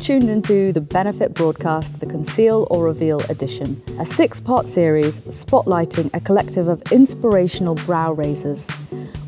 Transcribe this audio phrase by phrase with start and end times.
[0.00, 6.08] tuned into the Benefit broadcast, the Conceal or Reveal edition, a six part series spotlighting
[6.14, 8.66] a collective of inspirational brow raisers.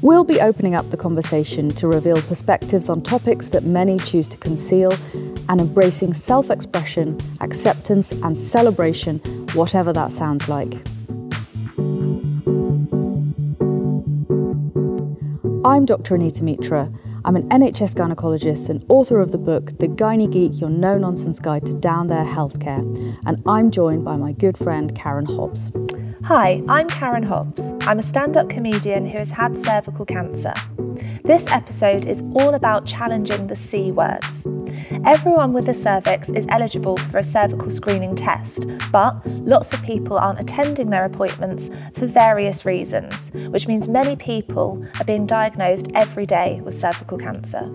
[0.01, 4.39] We'll be opening up the conversation to reveal perspectives on topics that many choose to
[4.39, 4.93] conceal
[5.51, 9.19] and embracing self expression, acceptance, and celebration,
[9.53, 10.73] whatever that sounds like.
[15.67, 16.15] I'm Dr.
[16.15, 16.91] Anita Mitra.
[17.25, 21.39] I'm an NHS gynecologist and author of the book The Gynae Geek Your No Nonsense
[21.39, 22.81] Guide to Down There Healthcare,
[23.25, 25.71] and I'm joined by my good friend Karen Hobbs.
[26.35, 27.75] Hi, I'm Karen Hobbs.
[27.83, 30.55] I'm a stand up comedian who has had cervical cancer.
[31.25, 34.47] This episode is all about challenging the C words.
[35.05, 40.17] Everyone with a cervix is eligible for a cervical screening test, but lots of people
[40.17, 41.69] aren't attending their appointments
[41.99, 47.71] for various reasons, which means many people are being diagnosed every day with cervical cancer.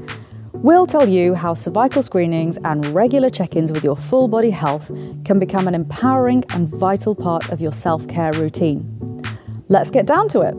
[0.64, 4.92] We'll tell you how cervical screenings and regular check ins with your full body health
[5.24, 9.22] can become an empowering and vital part of your self care routine.
[9.70, 10.56] Let's get down to it.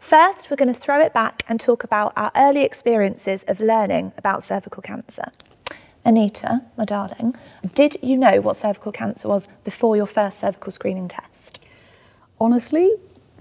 [0.00, 4.12] First, we're going to throw it back and talk about our early experiences of learning
[4.16, 5.30] about cervical cancer.
[6.06, 7.36] Anita, my darling,
[7.74, 11.60] did you know what cervical cancer was before your first cervical screening test?
[12.40, 12.90] Honestly,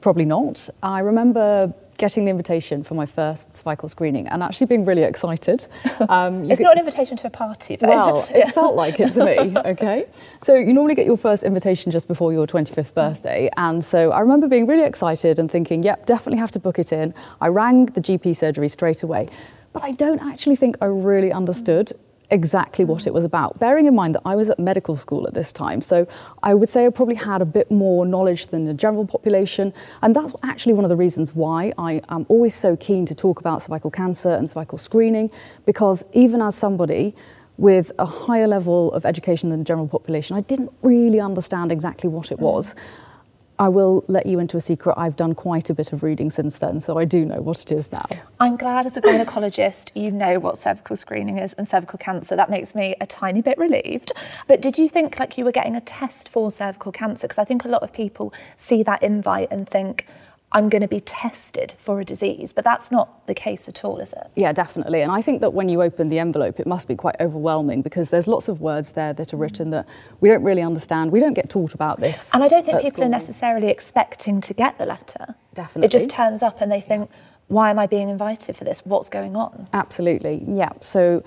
[0.01, 0.69] Probably not.
[0.81, 5.67] I remember getting the invitation for my first cervical screening and actually being really excited.
[6.09, 8.37] Um, it's get, not an invitation to a party, but well, yeah.
[8.47, 9.55] it felt like it to me.
[9.55, 10.07] Okay,
[10.41, 14.19] so you normally get your first invitation just before your 25th birthday, and so I
[14.19, 17.85] remember being really excited and thinking, "Yep, definitely have to book it in." I rang
[17.85, 19.29] the GP surgery straight away,
[19.73, 21.93] but I don't actually think I really understood
[22.31, 23.59] exactly what it was about.
[23.59, 26.07] Bearing in mind that I was at medical school at this time, so
[26.41, 30.15] I would say I probably had a bit more knowledge than the general population, and
[30.15, 33.61] that's actually one of the reasons why I am always so keen to talk about
[33.61, 35.29] cervical cancer and cervical screening,
[35.65, 37.13] because even as somebody
[37.57, 42.09] with a higher level of education than the general population, I didn't really understand exactly
[42.09, 42.73] what it was.
[43.61, 44.95] I will let you into a secret.
[44.97, 47.71] I've done quite a bit of reading since then, so I do know what it
[47.71, 48.07] is now.
[48.39, 52.35] I'm glad as a gynecologist you know what cervical screening is and cervical cancer.
[52.35, 54.13] That makes me a tiny bit relieved.
[54.47, 57.27] But did you think like you were getting a test for cervical cancer?
[57.27, 60.07] Because I think a lot of people see that invite and think,
[60.53, 63.99] I'm going to be tested for a disease, but that's not the case at all,
[63.99, 64.31] is it?
[64.35, 65.01] Yeah, definitely.
[65.01, 68.09] And I think that when you open the envelope, it must be quite overwhelming because
[68.09, 69.87] there's lots of words there that are written that
[70.19, 71.11] we don't really understand.
[71.11, 72.33] We don't get taught about this.
[72.33, 73.05] And I don't think people school.
[73.05, 75.35] are necessarily expecting to get the letter.
[75.53, 75.85] Definitely.
[75.85, 77.09] It just turns up and they think,
[77.47, 78.85] why am I being invited for this?
[78.85, 79.67] What's going on?
[79.73, 80.43] Absolutely.
[80.47, 80.69] Yeah.
[80.81, 81.23] So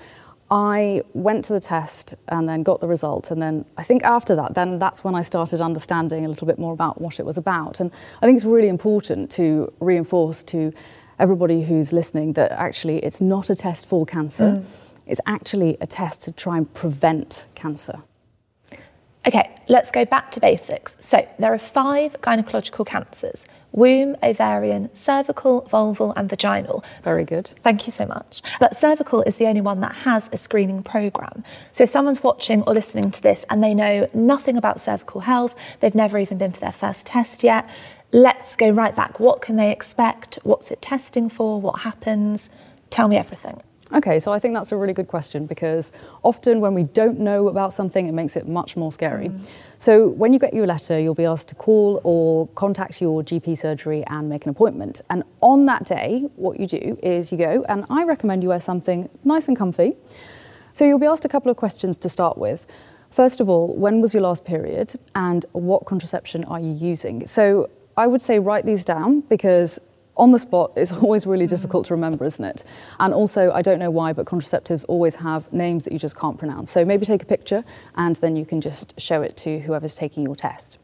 [0.51, 3.31] I went to the test and then got the result.
[3.31, 6.59] And then I think after that, then that's when I started understanding a little bit
[6.59, 7.79] more about what it was about.
[7.79, 7.91] And
[8.21, 10.71] I think it's really important to reinforce to
[11.17, 14.65] everybody who's listening that actually it's not a test for cancer, mm.
[15.07, 17.99] it's actually a test to try and prevent cancer.
[19.27, 20.97] Okay, let's go back to basics.
[20.99, 26.81] So, there are five gynecological cancers womb, ovarian, cervical, vulval, and vaginal.
[27.03, 27.47] Very good.
[27.61, 28.41] Thank you so much.
[28.59, 31.43] But cervical is the only one that has a screening programme.
[31.71, 35.55] So, if someone's watching or listening to this and they know nothing about cervical health,
[35.79, 37.67] they've never even been for their first test yet,
[38.11, 39.19] let's go right back.
[39.19, 40.37] What can they expect?
[40.43, 41.59] What's it testing for?
[41.59, 42.51] What happens?
[42.91, 43.59] Tell me everything.
[43.93, 45.91] Okay, so I think that's a really good question because
[46.23, 49.29] often when we don't know about something, it makes it much more scary.
[49.29, 49.45] Mm.
[49.77, 53.57] So when you get your letter, you'll be asked to call or contact your GP
[53.57, 55.01] surgery and make an appointment.
[55.11, 58.59] And on that day, what you do is you go, and I recommend you wear
[58.59, 59.95] something nice and comfy.
[60.73, 62.65] So you'll be asked a couple of questions to start with.
[63.11, 67.27] First of all, when was your last period and what contraception are you using?
[67.27, 69.79] So I would say write these down because
[70.17, 71.49] on the spot it's always really hmm.
[71.49, 72.63] difficult to remember, isn't it?
[72.99, 76.37] And also, I don't know why, but contraceptives always have names that you just can't
[76.37, 76.71] pronounce.
[76.71, 77.63] So maybe take a picture
[77.95, 80.79] and then you can just show it to whoever's taking your test.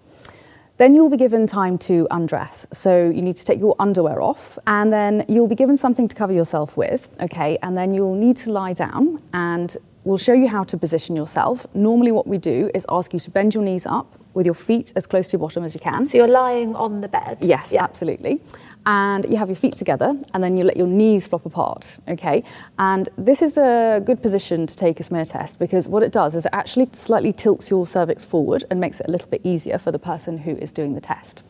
[0.78, 2.66] Then you'll be given time to undress.
[2.74, 6.16] So you need to take your underwear off and then you'll be given something to
[6.16, 7.60] cover yourself with, okay?
[7.62, 11.68] And then you'll need to lie down and we'll show you how to position yourself.
[11.75, 14.92] Normally what we do is ask you to bend your knees up with your feet
[14.95, 16.06] as close to your bottom as you can.
[16.06, 17.38] So you're lying on the bed?
[17.42, 17.84] Yes, yeah.
[17.84, 18.42] absolutely
[18.86, 22.44] and you have your feet together and then you let your knees flop apart, okay?
[22.80, 26.36] And this is a good position to take a smear test because what it does
[26.36, 29.78] is it actually slightly tilts your cervix forward and makes it a little bit easier
[29.78, 31.44] for the person who is doing the test.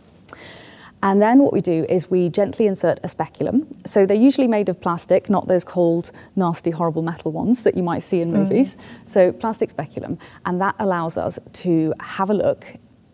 [1.03, 3.67] And then what we do is we gently insert a speculum.
[3.85, 7.81] So they're usually made of plastic, not those cold, nasty, horrible metal ones that you
[7.81, 8.35] might see in mm.
[8.35, 8.77] movies.
[9.07, 10.19] So plastic speculum.
[10.45, 12.65] And that allows us to have a look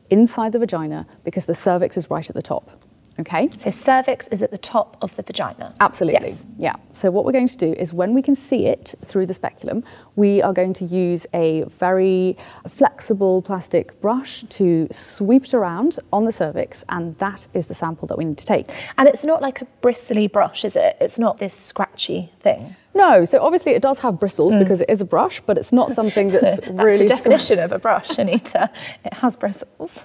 [0.09, 2.86] inside the vagina because the cervix is right at the top.
[3.19, 3.49] Okay.
[3.57, 5.73] So cervix is at the top of the vagina.
[5.79, 6.29] Absolutely.
[6.29, 6.45] Yes.
[6.57, 6.75] Yeah.
[6.91, 9.83] So what we're going to do is when we can see it through the speculum,
[10.17, 12.35] we are going to use a very
[12.67, 18.07] flexible plastic brush to sweep it around on the cervix and that is the sample
[18.07, 18.65] that we need to take.
[18.97, 20.97] And it's not like a bristly brush, is it?
[20.99, 22.75] It's not this scratchy thing.
[22.95, 24.59] No, so obviously it does have bristles hmm.
[24.59, 27.71] because it is a brush, but it's not something that's, That's really the definition of
[27.71, 28.71] a brush, Anita.
[29.05, 30.03] It has bristles.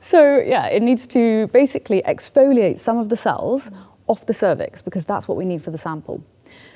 [0.00, 3.70] So yeah, it needs to basically exfoliate some of the cells
[4.08, 6.20] off the cervix because that's what we need for the sample.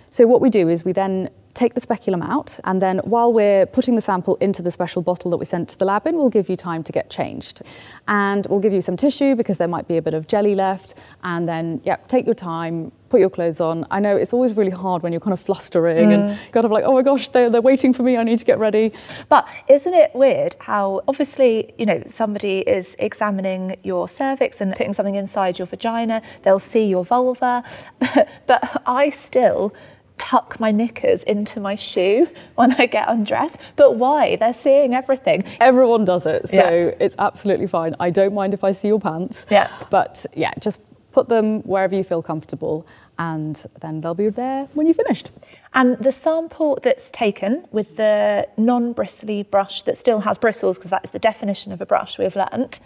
[0.08, 3.66] So what we do is we then take the speculum out and then while we're
[3.66, 6.30] putting the sample into the special bottle that we sent to the lab in, we'll
[6.30, 7.60] give you time to get changed.
[8.08, 10.94] And we'll give you some tissue because there might be a bit of jelly left
[11.22, 13.86] and then yeah, take your time, put your clothes on.
[13.90, 16.52] I know it's always really hard when you're kind of flustering and mm.
[16.52, 18.58] kind of like, oh my gosh, they're, they're waiting for me, I need to get
[18.58, 18.94] ready.
[19.28, 24.94] But isn't it weird how obviously, you know, somebody is examining your cervix and putting
[24.94, 27.62] something inside your vagina, they'll see your vulva,
[28.46, 29.74] but I still
[30.20, 33.58] tuck my knickers into my shoe when I get undressed.
[33.76, 34.36] But why?
[34.36, 35.44] They're seeing everything.
[35.60, 36.94] Everyone does it, so Yeah.
[37.04, 37.96] it's absolutely fine.
[37.98, 39.46] I don't mind if I see your pants.
[39.50, 39.68] Yeah.
[39.88, 40.78] But yeah, just
[41.12, 42.86] put them wherever you feel comfortable
[43.18, 45.30] and then they'll be there when you're finished.
[45.74, 50.90] And the sample that's taken with the non bristly brush that still has bristles, because
[50.90, 52.80] that is the definition of a brush we've learnt,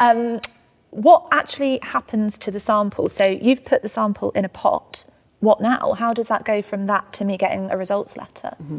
[0.00, 0.40] um,
[0.90, 3.08] what actually happens to the sample?
[3.08, 5.04] So you've put the sample in a pot.
[5.40, 5.92] What now?
[5.92, 8.56] How does that go from that to me getting a results letter?
[8.62, 8.78] Mm-hmm.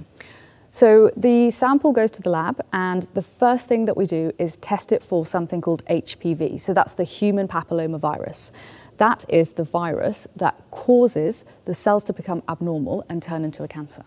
[0.71, 4.57] So the sample goes to the lab, and the first thing that we do is
[4.57, 6.59] test it for something called HPV.
[6.59, 8.51] So that's the human papillomavirus.
[8.98, 13.68] That is the virus that causes the cells to become abnormal and turn into a
[13.68, 14.04] cancer.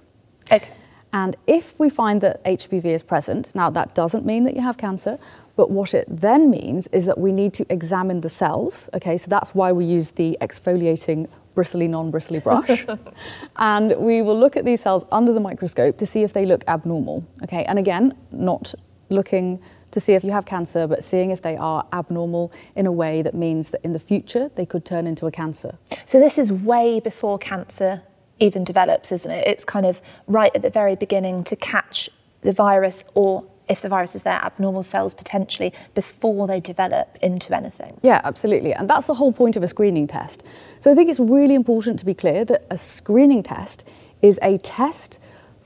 [0.52, 0.68] Okay.
[1.12, 4.76] And if we find that HPV is present, now that doesn't mean that you have
[4.76, 5.18] cancer,
[5.56, 8.88] but what it then means is that we need to examine the cells.
[8.94, 11.28] Okay, so that's why we use the exfoliating
[11.60, 12.86] bristly, non bristly brush.
[13.56, 16.64] and we will look at these cells under the microscope to see if they look
[16.68, 17.22] abnormal.
[17.42, 18.74] Okay, and again, not
[19.10, 19.60] looking
[19.90, 23.20] to see if you have cancer, but seeing if they are abnormal in a way
[23.20, 25.76] that means that in the future they could turn into a cancer.
[26.06, 28.02] So this is way before cancer
[28.38, 29.46] even develops, isn't it?
[29.46, 32.08] It's kind of right at the very beginning to catch
[32.40, 37.56] the virus or if the virus is there, abnormal cells potentially before they develop into
[37.56, 37.96] anything.
[38.02, 38.74] Yeah, absolutely.
[38.74, 40.42] And that's the whole point of a screening test.
[40.80, 43.84] So I think it's really important to be clear that a screening test
[44.22, 45.20] is a test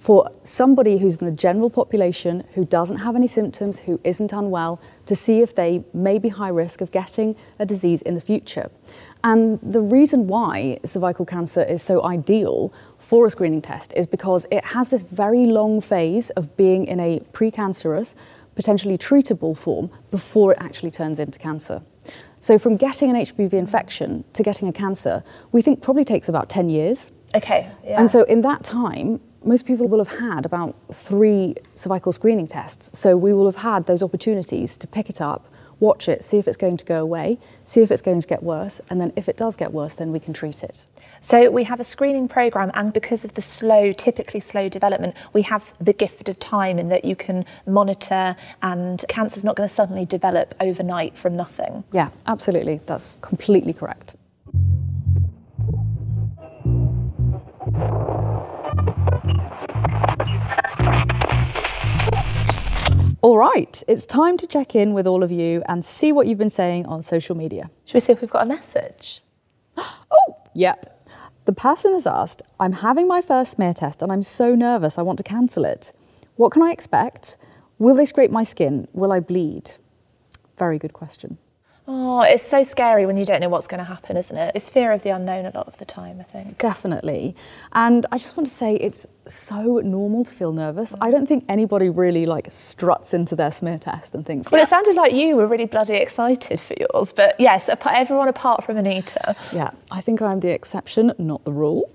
[0.04, 4.78] for somebody who's in the general population who doesn't have any symptoms, who isn't unwell,
[5.06, 8.70] to see if they may be high risk of getting a disease in the future.
[9.22, 12.70] And the reason why cervical cancer is so ideal
[13.14, 16.98] for a screening test is because it has this very long phase of being in
[16.98, 18.16] a precancerous,
[18.56, 21.80] potentially treatable form before it actually turns into cancer.
[22.40, 25.22] So from getting an HPV infection to getting a cancer,
[25.52, 27.12] we think probably takes about 10 years.
[27.36, 27.70] Okay.
[27.84, 28.00] Yeah.
[28.00, 32.98] And so in that time, most people will have had about three cervical screening tests.
[32.98, 35.46] So we will have had those opportunities to pick it up,
[35.78, 38.42] watch it, see if it's going to go away, see if it's going to get
[38.42, 40.86] worse, and then if it does get worse, then we can treat it.
[41.24, 45.40] So we have a screening program, and because of the slow, typically slow development, we
[45.40, 49.74] have the gift of time in that you can monitor, and cancer's not going to
[49.74, 51.82] suddenly develop overnight from nothing.
[51.92, 52.82] Yeah, absolutely.
[52.84, 54.16] That's completely correct.
[63.22, 66.36] All right, it's time to check in with all of you and see what you've
[66.36, 67.70] been saying on social media.
[67.86, 69.22] Should we see if we've got a message?
[70.10, 70.93] Oh, yep.
[71.44, 75.02] The person has asked, I'm having my first smear test and I'm so nervous I
[75.02, 75.92] want to cancel it.
[76.36, 77.36] What can I expect?
[77.78, 78.88] Will they scrape my skin?
[78.92, 79.72] Will I bleed?
[80.56, 81.36] Very good question.
[81.86, 84.52] Oh, it's so scary when you don't know what's going to happen, isn't it?
[84.54, 86.56] It's fear of the unknown a lot of the time, I think.
[86.56, 87.36] Definitely.
[87.74, 90.94] And I just want to say it's so normal to feel nervous.
[91.02, 94.68] I don't think anybody really like struts into their smear test and thinks, Well, it
[94.68, 99.36] sounded like you were really bloody excited for yours, but yes, everyone apart from Anita.
[99.52, 101.90] Yeah, I think I'm the exception, not the rule.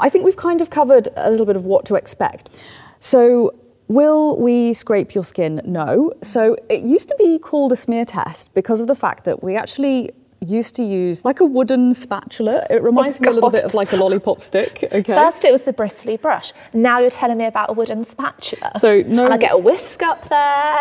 [0.00, 2.50] I think we've kind of covered a little bit of what to expect.
[2.98, 3.54] So,
[3.96, 5.60] will we scrape your skin?
[5.64, 6.12] No.
[6.22, 9.56] So, it used to be called a smear test because of the fact that we
[9.56, 10.12] actually
[10.58, 12.66] used to use like a wooden spatula.
[12.70, 14.74] It reminds me a little bit of like a lollipop stick.
[14.90, 15.12] Okay.
[15.22, 16.52] First, it was the bristly brush.
[16.72, 18.72] Now you're telling me about a wooden spatula.
[18.78, 20.80] So, no- and I get a whisk up there.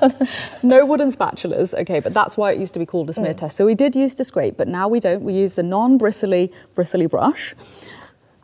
[0.62, 3.56] No wooden spatulas, okay, but that's why it used to be called a smear test.
[3.56, 5.22] So we did used to scrape, but now we don't.
[5.22, 7.54] We use the non-bristly bristly brush.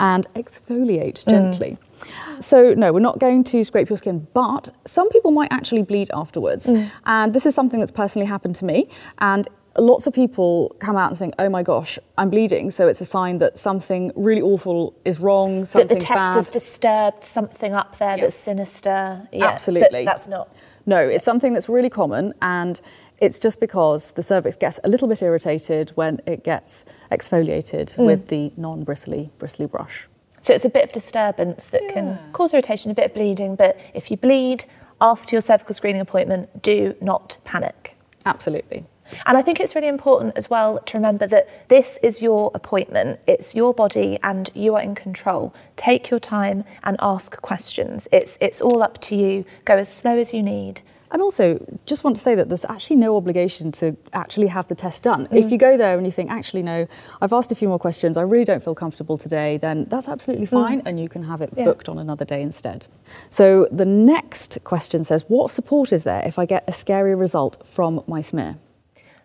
[0.00, 1.73] and exfoliate gently.
[1.73, 1.89] Mm.
[2.38, 6.09] So, no, we're not going to scrape your skin, but some people might actually bleed
[6.14, 6.66] afterwards.
[6.66, 6.90] Mm.
[7.07, 8.88] And this is something that's personally happened to me.
[9.19, 12.71] And lots of people come out and think, oh my gosh, I'm bleeding.
[12.71, 16.49] So it's a sign that something really awful is wrong, something That the test has
[16.49, 18.23] disturbed something up there yeah.
[18.23, 19.28] that's sinister.
[19.33, 20.04] Yeah, Absolutely.
[20.04, 20.52] that's not.
[20.87, 22.80] No, it's something that's really common and
[23.19, 28.07] it's just because the cervix gets a little bit irritated when it gets exfoliated mm.
[28.07, 30.09] with the non-bristly bristly brush.
[30.42, 31.92] So it's a bit of disturbance that yeah.
[31.92, 34.64] can cause irritation, a bit of bleeding, but if you bleed
[35.00, 37.97] after your cervical screening appointment, do not panic.
[38.26, 38.85] Absolutely.
[39.26, 43.20] And I think it's really important as well to remember that this is your appointment,
[43.26, 45.54] it's your body, and you are in control.
[45.76, 48.06] Take your time and ask questions.
[48.12, 49.44] It's, it's all up to you.
[49.64, 50.82] Go as slow as you need.
[51.12, 54.75] And also, just want to say that there's actually no obligation to actually have the
[54.75, 55.26] test done.
[55.26, 55.45] Mm.
[55.45, 56.87] If you go there and you think, actually, no,
[57.21, 60.47] I've asked a few more questions, I really don't feel comfortable today, then that's absolutely
[60.47, 60.50] mm.
[60.50, 60.87] fine, mm.
[60.87, 61.64] and you can have it yeah.
[61.64, 62.87] booked on another day instead.
[63.29, 67.67] So the next question says, What support is there if I get a scary result
[67.67, 68.57] from my smear?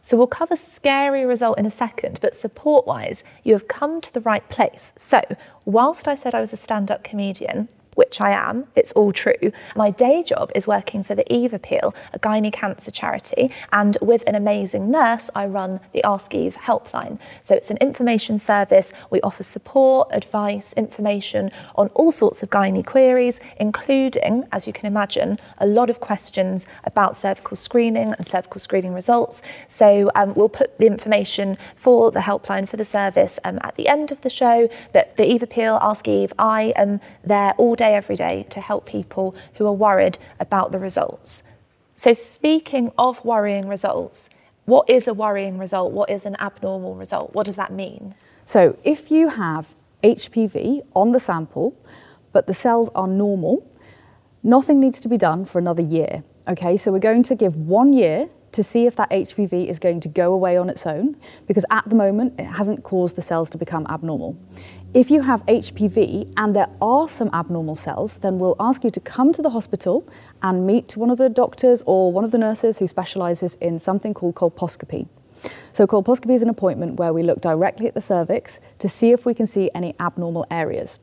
[0.02, 4.14] So we'll cover scary result in a second, but support wise, you have come to
[4.14, 4.94] the right place.
[4.98, 5.20] So,
[5.66, 9.52] whilst I said I was a stand up comedian, which I am, it's all true.
[9.76, 14.24] My day job is working for the Eve Appeal, a gynae cancer charity, and with
[14.28, 17.20] an amazing nurse, I run the Ask Eve helpline.
[17.42, 18.94] So it's an information service.
[19.10, 24.86] We offer support, advice, information on all sorts of gynae queries, including, as you can
[24.86, 29.42] imagine, a lot of questions about cervical screening and cervical screening results.
[29.68, 33.88] So um, we'll put the information for the helpline for the service um, at the
[33.88, 34.70] end of the show.
[34.94, 38.60] But the Eve Appeal, Ask Eve, I am there all day day, every day to
[38.60, 41.44] help people who are worried about the results.
[41.96, 44.30] So, speaking of worrying results,
[44.66, 45.92] what is a worrying result?
[45.92, 47.34] What is an abnormal result?
[47.34, 48.16] What does that mean?
[48.44, 51.78] So, if you have HPV on the sample,
[52.34, 53.66] but the cells are normal,
[54.44, 56.24] nothing needs to be done for another year.
[56.48, 60.00] Okay, so we're going to give one year to see if that HPV is going
[60.00, 61.16] to go away on its own,
[61.48, 64.38] because at the moment it hasn't caused the cells to become abnormal.
[64.96, 69.02] If you have HPV and there are some abnormal cells, then we'll ask you to
[69.02, 70.08] come to the hospital
[70.42, 74.14] and meet one of the doctors or one of the nurses who specialises in something
[74.14, 75.06] called colposcopy.
[75.74, 79.26] So, colposcopy is an appointment where we look directly at the cervix to see if
[79.26, 81.02] we can see any abnormal areas.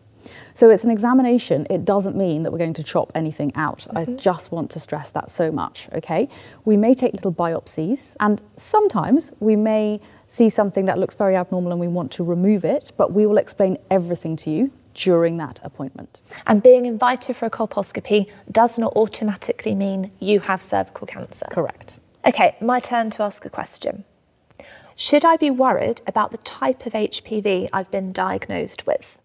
[0.54, 1.66] So it's an examination.
[1.68, 3.80] It doesn't mean that we're going to chop anything out.
[3.80, 3.96] Mm-hmm.
[3.98, 6.28] I just want to stress that so much, okay?
[6.64, 10.00] We may take little biopsies, and sometimes we may
[10.32, 13.36] see something that looks very abnormal and we want to remove it, but we will
[13.36, 16.22] explain everything to you during that appointment.
[16.46, 21.46] And being invited for a colposcopy does not automatically mean you have cervical cancer.
[21.50, 21.98] Correct.
[22.24, 24.04] Okay, my turn to ask a question.
[24.96, 29.18] Should I be worried about the type of HPV I've been diagnosed with?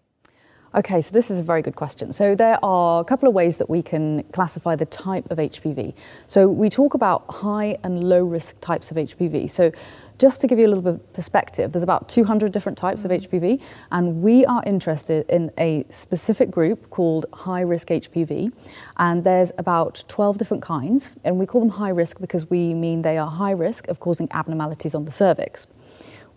[0.75, 2.11] Okay, so this is a very good question.
[2.11, 5.93] So there are a couple of ways that we can classify the type of HPV.
[6.27, 9.49] So we talk about high and low risk types of HPV.
[9.49, 9.71] So
[10.19, 13.11] just to give you a little bit of perspective, there's about 200 different types of
[13.11, 13.63] HPV, mm-hmm.
[13.91, 18.51] and we are interested in a specific group called high risk HPV.
[18.97, 23.03] And there's about 12 different kinds, and we call them high risk because we mean
[23.03, 25.67] they are high risk of causing abnormalities on the cervix.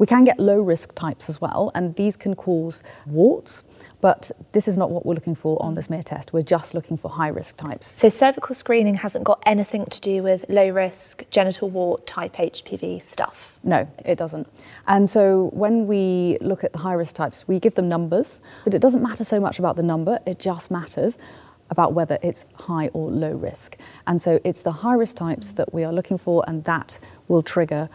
[0.01, 3.65] We can get low risk types as well, and these can cause warts,
[4.01, 6.33] but this is not what we're looking for on the smear test.
[6.33, 7.89] We're just looking for high risk types.
[7.89, 13.03] So cervical screening hasn't got anything to do with low risk genital wart type HPV
[13.03, 13.59] stuff?
[13.63, 14.49] No, it doesn't.
[14.87, 18.75] And so when we look at the high risk types, we give them numbers, but
[18.75, 21.19] it doesn't matter so much about the number, it just matters
[21.71, 23.77] about whether it's high or low risk.
[24.07, 27.43] And so it's the high risk types that we are looking for, and that will
[27.43, 27.89] trigger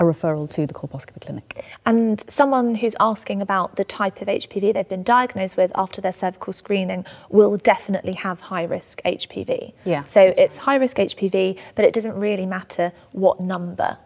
[0.00, 1.62] a referral to the colposcopy clinic.
[1.84, 6.12] And someone who's asking about the type of HPV they've been diagnosed with after their
[6.12, 9.74] cervical screening will definitely have high risk HPV.
[9.84, 10.04] Yeah.
[10.04, 10.64] So it's right.
[10.64, 13.98] high risk HPV, but it doesn't really matter what number.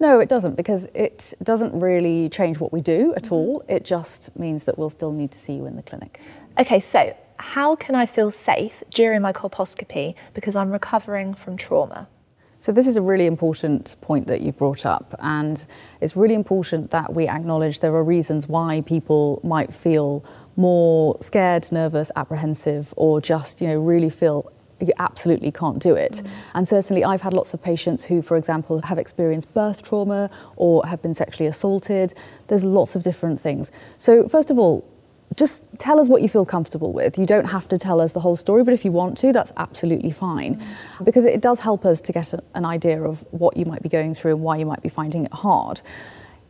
[0.00, 3.34] No, it doesn't because it doesn't really change what we do at mm-hmm.
[3.34, 3.64] all.
[3.68, 6.20] It just means that we'll still need to see you in the clinic.
[6.58, 12.08] Okay, so how can I feel safe during my colposcopy because I'm recovering from trauma?
[12.60, 15.64] So this is a really important point that you brought up, and
[16.00, 20.24] it's really important that we acknowledge there are reasons why people might feel
[20.56, 26.12] more scared, nervous, apprehensive, or just you know really feel you absolutely can't do it.
[26.12, 26.30] Mm.
[26.54, 30.84] And certainly, I've had lots of patients who, for example, have experienced birth trauma or
[30.86, 32.14] have been sexually assaulted.
[32.48, 33.70] There's lots of different things.
[33.98, 34.84] So, first of all,
[35.36, 37.18] just tell us what you feel comfortable with.
[37.18, 39.52] You don't have to tell us the whole story, but if you want to, that's
[39.56, 40.56] absolutely fine.
[40.56, 41.04] Mm.
[41.04, 43.88] Because it does help us to get a, an idea of what you might be
[43.88, 45.80] going through and why you might be finding it hard.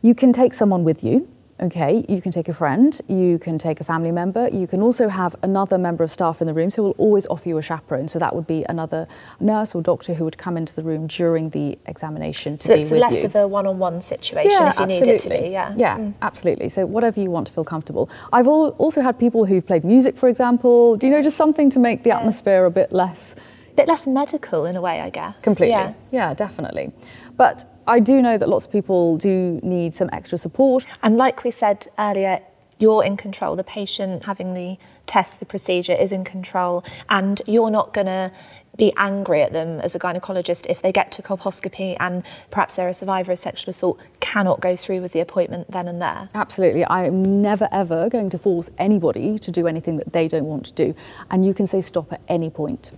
[0.01, 1.29] You can take someone with you.
[1.61, 5.09] Okay, you can take a friend, you can take a family member, you can also
[5.09, 8.07] have another member of staff in the room, so we'll always offer you a chaperone.
[8.07, 9.07] So that would be another
[9.41, 12.83] nurse or doctor who would come into the room during the examination to so be
[12.83, 15.07] it's less of a one-on-one situation yeah, if you absolutely.
[15.07, 15.49] need it to be.
[15.49, 16.13] Yeah, yeah, mm.
[16.21, 16.69] absolutely.
[16.69, 18.09] So whatever you want to feel comfortable.
[18.31, 20.95] I've al- also had people who've played music, for example.
[20.95, 23.35] Do you know just something to make the atmosphere a bit less
[23.71, 25.35] A bit less medical in a way, I guess.
[25.41, 25.71] Completely.
[25.71, 25.93] Yeah.
[26.11, 26.93] yeah, definitely.
[27.35, 30.85] But I do know that lots of people do need some extra support.
[31.01, 32.39] And like we said earlier,
[32.77, 33.55] you're in control.
[33.55, 34.77] The patient having the
[35.07, 38.31] test, the procedure is in control, and you're not going to
[38.77, 42.87] be angry at them as a gynecologist if they get to colposcopy and perhaps they're
[42.87, 46.29] a survivor of sexual assault, cannot go through with the appointment then and there.
[46.33, 46.85] Absolutely.
[46.85, 50.73] I'm never ever going to force anybody to do anything that they don't want to
[50.73, 50.95] do.
[51.29, 52.91] And you can say stop at any point.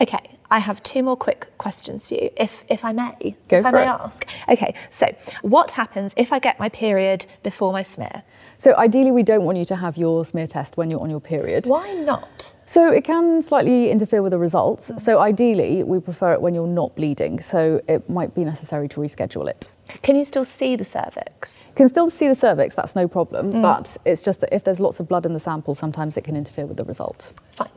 [0.00, 3.36] Okay, I have two more quick questions for you, if if I may.
[3.48, 3.86] Go if I may it.
[3.86, 4.28] ask.
[4.48, 5.06] Okay, so
[5.42, 8.22] what happens if I get my period before my smear?
[8.58, 11.20] So ideally, we don't want you to have your smear test when you're on your
[11.20, 11.66] period.
[11.66, 12.54] Why not?
[12.66, 14.90] So it can slightly interfere with the results.
[14.96, 17.40] So ideally, we prefer it when you're not bleeding.
[17.40, 19.68] So it might be necessary to reschedule it.
[20.02, 21.66] Can you still see the cervix?
[21.74, 23.52] Can still see the cervix, that's no problem.
[23.52, 23.62] Mm.
[23.62, 26.36] But it's just that if there's lots of blood in the sample, sometimes it can
[26.36, 27.32] interfere with the result.
[27.50, 27.68] Fine.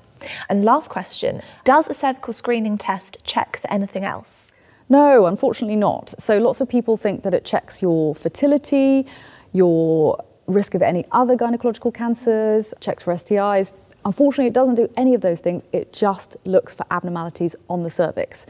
[0.50, 4.51] And last question Does a cervical screening test check for anything else?
[4.89, 6.13] No, unfortunately not.
[6.19, 9.05] So lots of people think that it checks your fertility,
[9.51, 13.74] your risk of any other gynecological cancers, checks for STIs.
[14.05, 15.63] Unfortunately, it doesn't do any of those things.
[15.74, 18.45] It just looks for abnormalities on the cervix.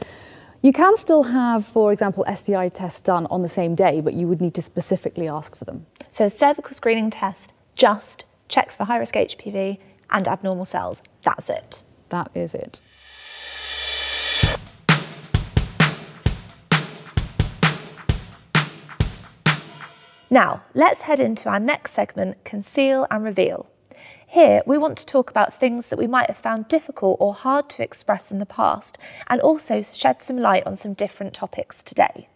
[0.62, 4.26] You can still have, for example, STI tests done on the same day, but you
[4.28, 5.86] would need to specifically ask for them.
[6.10, 9.78] So, a cervical screening test just checks for high risk HPV
[10.10, 11.02] and abnormal cells.
[11.22, 11.82] That's it.
[12.08, 12.80] That is it.
[20.30, 23.66] Now, let's head into our next segment Conceal and Reveal.
[24.26, 27.70] Here, we want to talk about things that we might have found difficult or hard
[27.70, 28.98] to express in the past,
[29.28, 32.28] and also shed some light on some different topics today.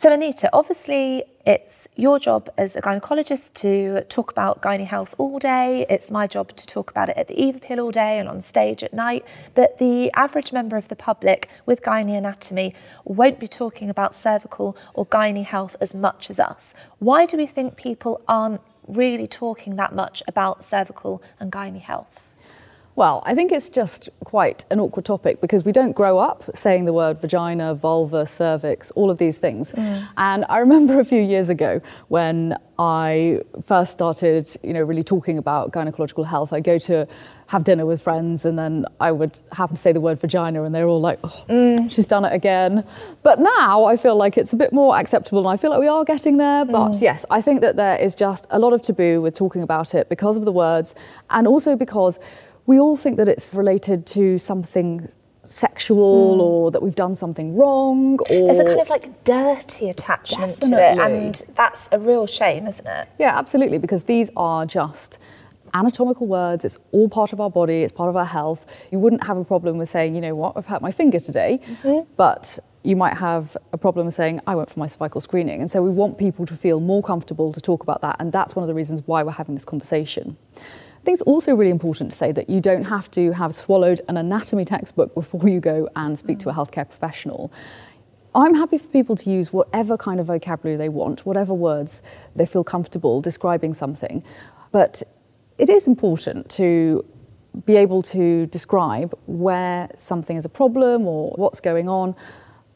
[0.00, 5.38] So, Anita, obviously, it's your job as a gynecologist to talk about gynae health all
[5.38, 5.84] day.
[5.90, 8.40] It's my job to talk about it at the Eve Appeal all day and on
[8.40, 9.26] stage at night.
[9.54, 14.74] But the average member of the public with gynae anatomy won't be talking about cervical
[14.94, 16.72] or gynae health as much as us.
[16.98, 22.29] Why do we think people aren't really talking that much about cervical and gynae health?
[22.96, 26.84] Well, I think it's just quite an awkward topic because we don't grow up saying
[26.84, 29.72] the word vagina, vulva, cervix, all of these things.
[30.16, 35.38] And I remember a few years ago when I first started, you know, really talking
[35.38, 36.52] about gynecological health.
[36.52, 37.06] I go to
[37.46, 40.74] have dinner with friends and then I would happen to say the word vagina and
[40.74, 41.90] they're all like, oh, mm.
[41.90, 42.84] she's done it again.
[43.22, 45.88] But now I feel like it's a bit more acceptable and I feel like we
[45.88, 46.64] are getting there.
[46.64, 47.02] But mm.
[47.02, 50.08] yes, I think that there is just a lot of taboo with talking about it
[50.08, 50.94] because of the words
[51.30, 52.18] and also because
[52.70, 55.08] we all think that it's related to something
[55.42, 56.40] sexual hmm.
[56.40, 60.76] or that we've done something wrong or There's a kind of like dirty attachment to
[60.78, 63.08] it, and that's a real shame, isn't it?
[63.18, 65.18] Yeah, absolutely, because these are just
[65.74, 66.64] anatomical words.
[66.64, 68.66] It's all part of our body, it's part of our health.
[68.92, 71.58] You wouldn't have a problem with saying, you know what, I've hurt my finger today,
[71.66, 72.08] mm-hmm.
[72.16, 75.60] but you might have a problem saying, I went for my cervical screening.
[75.60, 78.54] And so we want people to feel more comfortable to talk about that, and that's
[78.54, 80.36] one of the reasons why we're having this conversation.
[81.00, 84.02] I think it's also really important to say that you don't have to have swallowed
[84.08, 87.50] an anatomy textbook before you go and speak to a healthcare professional.
[88.34, 92.02] I'm happy for people to use whatever kind of vocabulary they want, whatever words
[92.36, 94.22] they feel comfortable describing something.
[94.72, 95.02] But
[95.56, 97.04] it is important to
[97.64, 102.14] be able to describe where something is a problem or what's going on.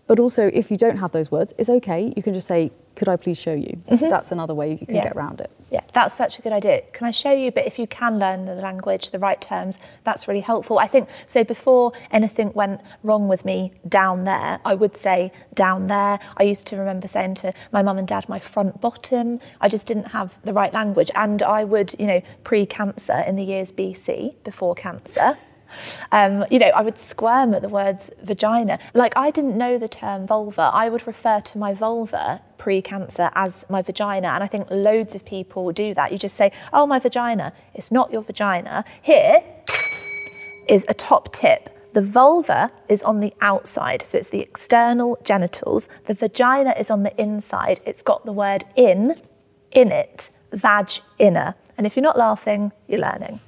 [0.06, 2.12] But also, if you don't have those words, it's okay.
[2.16, 3.78] You can just say, Could I please show you?
[3.88, 4.08] Mm-hmm.
[4.08, 5.02] That's another way you can Yeah.
[5.04, 5.50] get around it.
[5.70, 6.82] Yeah, that's such a good idea.
[6.92, 7.50] Can I show you?
[7.50, 10.78] But if you can learn the language, the right terms, that's really helpful.
[10.78, 11.44] I think so.
[11.44, 16.18] Before anything went wrong with me down there, I would say down there.
[16.36, 19.40] I used to remember saying to my mum and dad, my front bottom.
[19.60, 21.10] I just didn't have the right language.
[21.14, 25.38] And I would, you know, pre cancer in the years BC, before cancer.
[26.12, 28.78] Um, you know, I would squirm at the words vagina.
[28.94, 30.70] Like, I didn't know the term vulva.
[30.72, 34.28] I would refer to my vulva pre cancer as my vagina.
[34.28, 36.12] And I think loads of people do that.
[36.12, 37.52] You just say, oh, my vagina.
[37.74, 38.86] It's not your vagina.
[39.02, 39.42] Here
[40.66, 41.68] is a top tip.
[41.92, 45.90] The vulva is on the outside, so it's the external genitals.
[46.06, 47.80] The vagina is on the inside.
[47.84, 49.14] It's got the word in,
[49.70, 51.54] in it, vag inner.
[51.76, 53.40] And if you're not laughing, you're learning.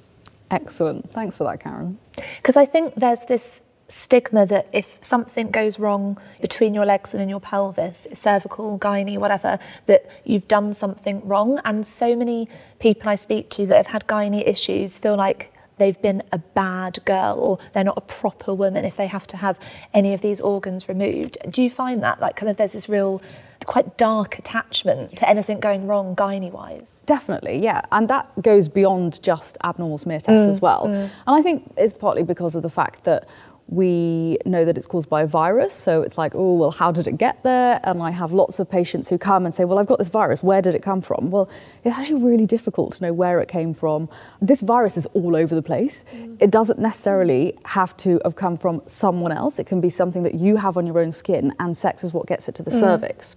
[0.51, 1.11] Excellent.
[1.11, 1.97] Thanks for that, Karen.
[2.37, 7.21] Because I think there's this stigma that if something goes wrong between your legs and
[7.21, 11.59] in your pelvis, cervical, gynae, whatever, that you've done something wrong.
[11.63, 16.01] And so many people I speak to that have had gynae issues feel like they've
[16.01, 19.59] been a bad girl or they're not a proper woman if they have to have
[19.93, 21.37] any of these organs removed.
[21.49, 23.21] Do you find that like kind of there's this real
[23.65, 27.03] quite dark attachment to anything going wrong gynae wise?
[27.05, 27.81] Definitely, yeah.
[27.91, 30.85] And that goes beyond just abnormal smear tests mm, as well.
[30.85, 31.03] Mm.
[31.03, 33.27] And I think it's partly because of the fact that
[33.69, 35.73] we know that it's caused by a virus.
[35.73, 37.79] So it's like, oh, well, how did it get there?
[37.83, 40.41] And I have lots of patients who come and say, well, I've got this virus.
[40.41, 41.29] Where did it come from?
[41.29, 41.49] Well,
[41.83, 44.07] it's actually really difficult to know where it came from.
[44.41, 46.05] This virus is all over the place.
[46.13, 46.37] Mm.
[46.39, 49.59] It doesn't necessarily have to have come from someone else.
[49.59, 52.25] It can be something that you have on your own skin, and sex is what
[52.25, 52.79] gets it to the mm.
[52.79, 53.35] cervix.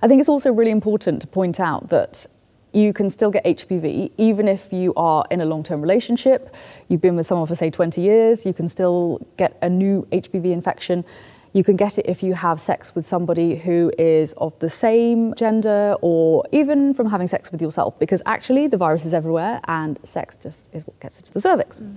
[0.00, 2.26] I think it's also really important to point out that
[2.78, 6.54] you can still get HPV even if you are in a long term relationship.
[6.88, 10.52] You've been with someone for, say, 20 years, you can still get a new HPV
[10.52, 11.04] infection.
[11.54, 15.34] You can get it if you have sex with somebody who is of the same
[15.34, 19.98] gender or even from having sex with yourself, because actually the virus is everywhere and
[20.04, 21.80] sex just is what gets it to the cervix.
[21.80, 21.96] Mm.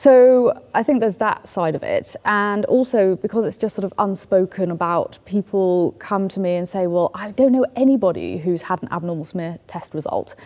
[0.00, 2.16] So I think there's that side of it.
[2.24, 6.86] And also because it's just sort of unspoken about people come to me and say,
[6.86, 10.36] well, I don't know anybody who's had an abnormal smear test result.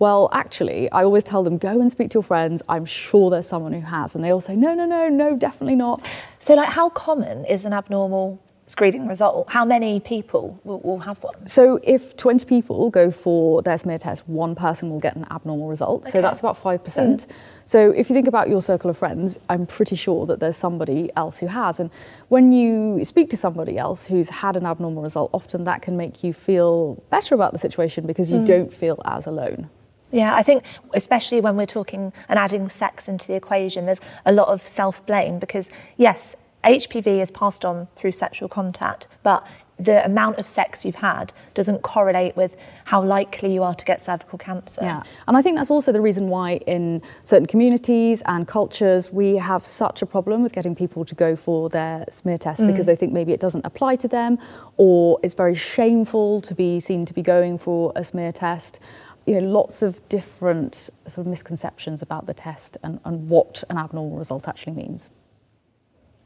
[0.00, 2.60] Well, actually, I always tell them, go and speak to your friends.
[2.68, 4.16] I'm sure there's someone who has.
[4.16, 6.04] And they all say, no, no, no, no, definitely not.
[6.40, 11.22] So, like, how common is an abnormal screening result, how many people will, will, have
[11.22, 11.46] one?
[11.46, 15.68] So if 20 people go for their smear test, one person will get an abnormal
[15.68, 16.02] result.
[16.02, 16.10] Okay.
[16.10, 16.80] So that's about 5%.
[16.80, 17.26] Mm.
[17.66, 21.10] So if you think about your circle of friends, I'm pretty sure that there's somebody
[21.16, 21.80] else who has.
[21.80, 21.90] And
[22.28, 26.24] when you speak to somebody else who's had an abnormal result, often that can make
[26.24, 28.46] you feel better about the situation because you mm.
[28.46, 29.68] don't feel as alone.
[30.10, 34.32] Yeah, I think especially when we're talking and adding sex into the equation, there's a
[34.32, 39.46] lot of self blame because, yes, HPV is passed on through sexual contact, but
[39.78, 44.00] the amount of sex you've had doesn't correlate with how likely you are to get
[44.00, 44.82] cervical cancer.
[44.82, 49.36] Yeah, and I think that's also the reason why in certain communities and cultures we
[49.36, 52.68] have such a problem with getting people to go for their smear test mm.
[52.68, 54.38] because they think maybe it doesn't apply to them
[54.76, 58.78] or it's very shameful to be seen to be going for a smear test.
[59.26, 60.74] You know, lots of different
[61.08, 65.10] sort of misconceptions about the test and, and what an abnormal result actually means.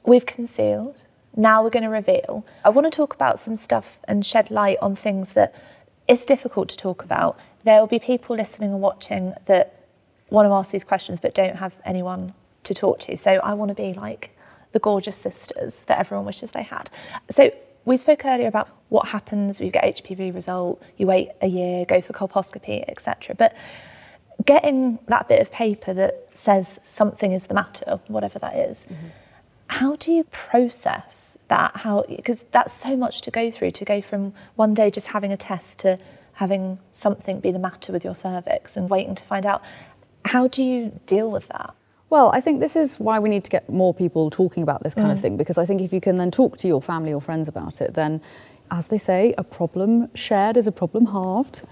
[0.04, 0.96] We've concealed.
[1.36, 2.44] Now we're going to reveal.
[2.64, 5.54] I want to talk about some stuff and shed light on things that
[6.08, 7.38] it's difficult to talk about.
[7.64, 9.74] There will be people listening and watching that
[10.30, 12.34] want to ask these questions but don't have anyone
[12.64, 13.16] to talk to.
[13.16, 14.30] So I want to be like
[14.72, 16.90] the gorgeous sisters that everyone wishes they had.
[17.30, 17.50] So
[17.84, 22.00] we spoke earlier about what happens, you get HPV result, you wait a year, go
[22.00, 23.34] for colposcopy, etc.
[23.34, 23.54] But
[24.44, 29.08] getting that bit of paper that says something is the matter, whatever that is, mm-hmm
[29.68, 34.00] how do you process that how because that's so much to go through to go
[34.00, 35.98] from one day just having a test to
[36.32, 39.62] having something be the matter with your cervix and waiting to find out
[40.24, 41.74] how do you deal with that
[42.10, 44.94] well, I think this is why we need to get more people talking about this
[44.94, 45.12] kind mm.
[45.12, 47.48] of thing because I think if you can then talk to your family or friends
[47.48, 48.22] about it, then,
[48.70, 51.62] as they say, a problem shared is a problem halved.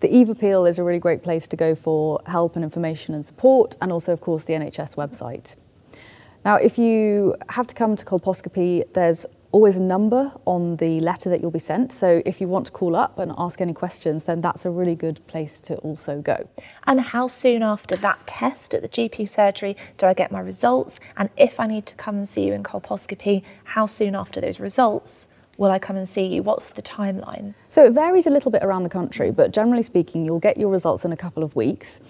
[0.00, 3.24] The Eve Appeal is a really great place to go for help and information and
[3.24, 5.54] support, and also, of course, the NHS website.
[6.48, 11.28] Now, if you have to come to colposcopy, there's always a number on the letter
[11.28, 11.92] that you'll be sent.
[11.92, 14.94] So if you want to call up and ask any questions, then that's a really
[14.94, 16.48] good place to also go.
[16.86, 21.00] And how soon after that test at the GP surgery do I get my results?
[21.18, 24.58] And if I need to come and see you in colposcopy, how soon after those
[24.58, 25.28] results?
[25.58, 26.42] Will I come and see you?
[26.42, 27.52] What's the timeline?
[27.68, 30.70] So it varies a little bit around the country, but generally speaking, you'll get your
[30.70, 32.00] results in a couple of weeks.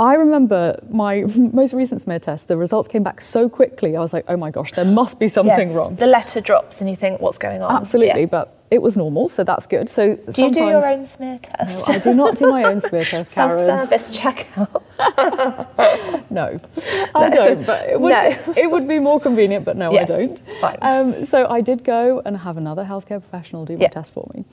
[0.00, 3.96] I remember my most recent smear test, the results came back so quickly.
[3.96, 5.94] I was like, oh my gosh, there must be something yes, wrong.
[5.96, 7.76] The letter drops and you think, what's going on?
[7.76, 8.26] Absolutely, yeah.
[8.26, 9.90] but it was normal, so that's good.
[9.90, 11.88] So do you do your own smear test?
[11.88, 13.32] No, I do not do my own smear test.
[13.32, 14.82] Self-service checkout.
[16.30, 16.58] no,
[17.14, 17.66] I don't.
[17.66, 18.54] But it would no.
[18.56, 19.64] it would be more convenient.
[19.64, 20.10] But no, yes.
[20.10, 20.42] I don't.
[20.60, 20.78] Fine.
[20.82, 23.88] Um, so I did go and have another healthcare professional do my yeah.
[23.88, 24.44] test for me,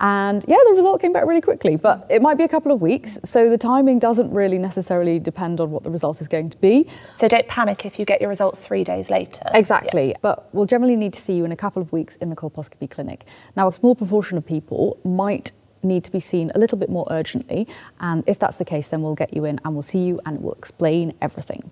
[0.00, 1.76] and yeah, the result came back really quickly.
[1.76, 5.60] But it might be a couple of weeks, so the timing doesn't really necessarily depend
[5.60, 6.88] on what the result is going to be.
[7.14, 9.42] So don't panic if you get your result three days later.
[9.52, 10.10] Exactly.
[10.10, 10.16] Yeah.
[10.22, 12.90] But we'll generally need to see you in a couple of weeks in the colposcopy
[12.90, 13.26] clinic.
[13.56, 17.06] Now, a small proportion of people might need to be seen a little bit more
[17.10, 17.66] urgently,
[18.00, 20.42] and if that's the case, then we'll get you in and we'll see you and
[20.42, 21.70] we'll explain everything.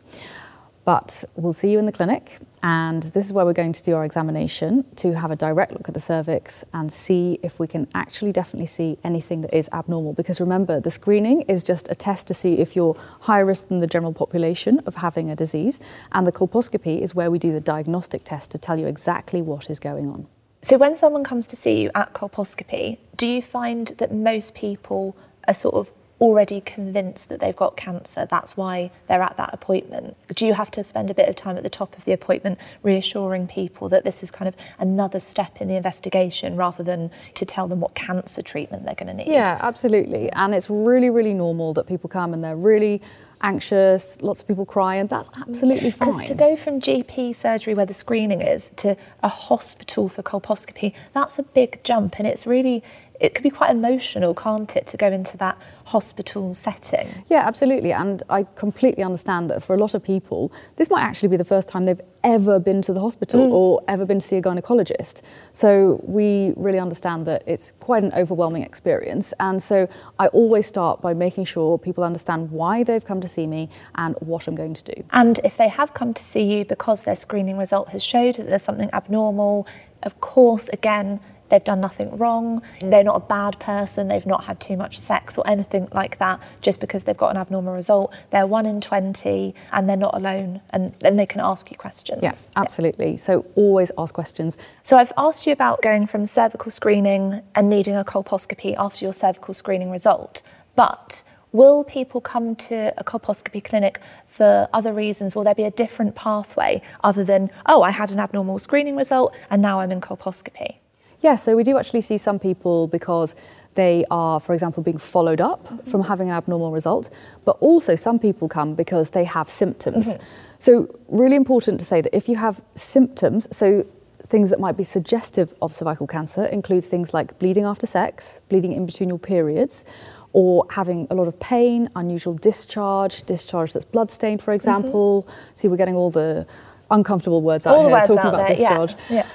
[0.88, 3.94] But we'll see you in the clinic, and this is where we're going to do
[3.94, 7.86] our examination to have a direct look at the cervix and see if we can
[7.94, 10.14] actually definitely see anything that is abnormal.
[10.14, 13.80] Because remember, the screening is just a test to see if you're higher risk than
[13.80, 15.78] the general population of having a disease,
[16.12, 19.68] and the colposcopy is where we do the diagnostic test to tell you exactly what
[19.68, 20.26] is going on.
[20.62, 25.14] So, when someone comes to see you at colposcopy, do you find that most people
[25.46, 28.26] are sort of already convinced that they've got cancer.
[28.28, 30.16] That's why they're at that appointment.
[30.34, 32.58] Do you have to spend a bit of time at the top of the appointment
[32.82, 37.44] reassuring people that this is kind of another step in the investigation rather than to
[37.44, 39.28] tell them what cancer treatment they're going to need?
[39.28, 40.30] Yeah, absolutely.
[40.32, 43.00] And it's really, really normal that people come and they're really
[43.40, 46.08] anxious, lots of people cry, and that's absolutely fine.
[46.08, 50.92] Because to go from GP surgery where the screening is to a hospital for colposcopy,
[51.14, 52.82] that's a big jump, and it's really
[53.20, 57.24] it could be quite emotional, can't it, to go into that hospital setting?
[57.28, 57.92] Yeah, absolutely.
[57.92, 61.44] And I completely understand that for a lot of people, this might actually be the
[61.44, 63.52] first time they've ever been to the hospital mm.
[63.52, 65.22] or ever been to see a gynecologist.
[65.52, 69.32] So we really understand that it's quite an overwhelming experience.
[69.40, 73.46] And so I always start by making sure people understand why they've come to see
[73.46, 75.04] me and what I'm going to do.
[75.10, 78.46] And if they have come to see you because their screening result has showed that
[78.46, 79.66] there's something abnormal,
[80.02, 84.60] of course, again, they've done nothing wrong, they're not a bad person, they've not had
[84.60, 88.14] too much sex or anything like that just because they've got an abnormal result.
[88.30, 92.20] They're one in 20 and they're not alone and then they can ask you questions.
[92.22, 93.12] Yes, absolutely.
[93.12, 93.16] Yeah.
[93.16, 94.56] So always ask questions.
[94.82, 99.12] So I've asked you about going from cervical screening and needing a colposcopy after your
[99.12, 100.42] cervical screening result,
[100.76, 105.34] but Will people come to a colposcopy clinic for other reasons?
[105.34, 109.34] Will there be a different pathway other than, oh, I had an abnormal screening result
[109.48, 110.76] and now I'm in colposcopy?
[111.20, 113.34] Yeah, so we do actually see some people because
[113.74, 115.90] they are, for example, being followed up mm-hmm.
[115.90, 117.10] from having an abnormal result,
[117.44, 120.08] but also some people come because they have symptoms.
[120.08, 120.22] Mm-hmm.
[120.58, 123.86] So, really important to say that if you have symptoms, so
[124.26, 128.72] things that might be suggestive of cervical cancer include things like bleeding after sex, bleeding
[128.72, 129.84] in between your periods,
[130.32, 135.22] or having a lot of pain, unusual discharge, discharge that's bloodstained, for example.
[135.22, 135.50] Mm-hmm.
[135.54, 136.46] See, we're getting all the
[136.90, 138.94] uncomfortable words all out here words talking out about there, discharge.
[139.08, 139.16] Yeah.
[139.16, 139.26] yeah.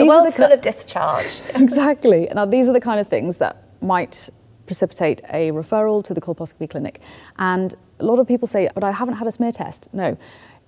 [0.00, 1.40] The world's the full of discharge.
[1.54, 2.28] exactly.
[2.34, 4.28] Now, these are the kind of things that might
[4.66, 7.00] precipitate a referral to the colposcopy clinic.
[7.38, 9.88] And a lot of people say, but I haven't had a smear test.
[9.92, 10.16] No,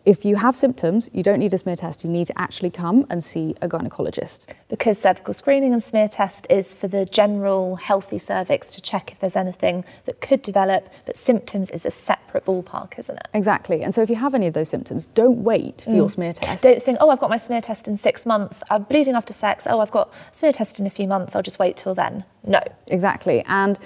[0.05, 2.03] if you have symptoms, you don't need a smear test.
[2.05, 4.47] You need to actually come and see a gynecologist.
[4.69, 9.21] Because cervical screening and smear test is for the general healthy cervix to check if
[9.21, 13.29] there's anything that could develop, but symptoms is a separate ballpark, isn't it?
[13.35, 13.83] Exactly.
[13.83, 15.97] And so if you have any of those symptoms, don't wait for mm.
[15.97, 16.65] your smear test.
[16.65, 18.63] Don't think, oh, I've got my smear test in six months.
[18.71, 19.67] I'm bleeding after sex.
[19.69, 21.37] Oh, I've got smear test in a few months.
[21.37, 22.25] I'll just wait till then.
[22.45, 22.61] No.
[22.89, 23.43] Exactly.
[23.47, 23.79] And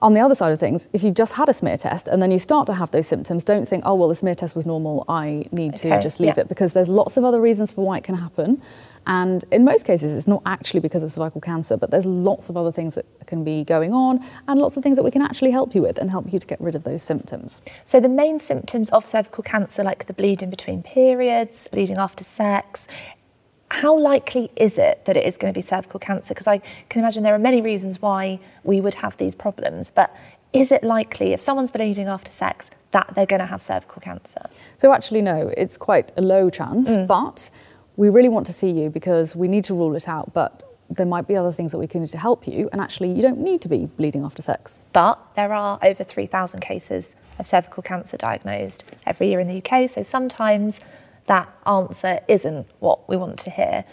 [0.00, 2.30] on the other side of things, if you've just had a smear test and then
[2.30, 5.04] you start to have those symptoms, don't think, oh, well, the smear test was normal,
[5.08, 6.42] I need to just leave yeah.
[6.42, 8.62] it, because there's lots of other reasons for why it can happen.
[9.06, 12.56] And in most cases, it's not actually because of cervical cancer, but there's lots of
[12.56, 15.50] other things that can be going on and lots of things that we can actually
[15.50, 17.62] help you with and help you to get rid of those symptoms.
[17.86, 22.86] So, the main symptoms of cervical cancer, like the bleeding between periods, bleeding after sex,
[23.70, 26.34] how likely is it that it is going to be cervical cancer?
[26.34, 30.14] Because I can imagine there are many reasons why we would have these problems, but
[30.52, 34.42] is it likely if someone's bleeding after sex that they're going to have cervical cancer?
[34.78, 37.06] So, actually, no, it's quite a low chance, mm.
[37.06, 37.50] but
[37.96, 40.32] we really want to see you because we need to rule it out.
[40.32, 43.12] But there might be other things that we can do to help you, and actually,
[43.12, 44.78] you don't need to be bleeding after sex.
[44.94, 49.90] But there are over 3,000 cases of cervical cancer diagnosed every year in the UK,
[49.90, 50.80] so sometimes
[51.28, 53.84] that answer isn't what we want to hear.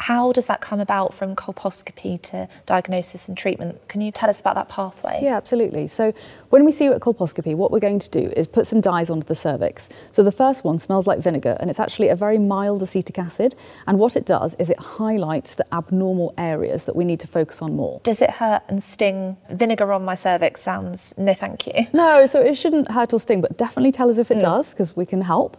[0.00, 3.88] How does that come about from colposcopy to diagnosis and treatment?
[3.88, 5.18] Can you tell us about that pathway?
[5.20, 5.88] Yeah, absolutely.
[5.88, 6.14] So,
[6.50, 9.10] when we see you at colposcopy, what we're going to do is put some dyes
[9.10, 9.88] onto the cervix.
[10.12, 13.56] So, the first one smells like vinegar, and it's actually a very mild acetic acid.
[13.88, 17.60] And what it does is it highlights the abnormal areas that we need to focus
[17.60, 18.00] on more.
[18.04, 19.36] Does it hurt and sting?
[19.50, 21.88] Vinegar on my cervix sounds no thank you.
[21.92, 24.42] No, so it shouldn't hurt or sting, but definitely tell us if it mm.
[24.42, 25.56] does, because we can help.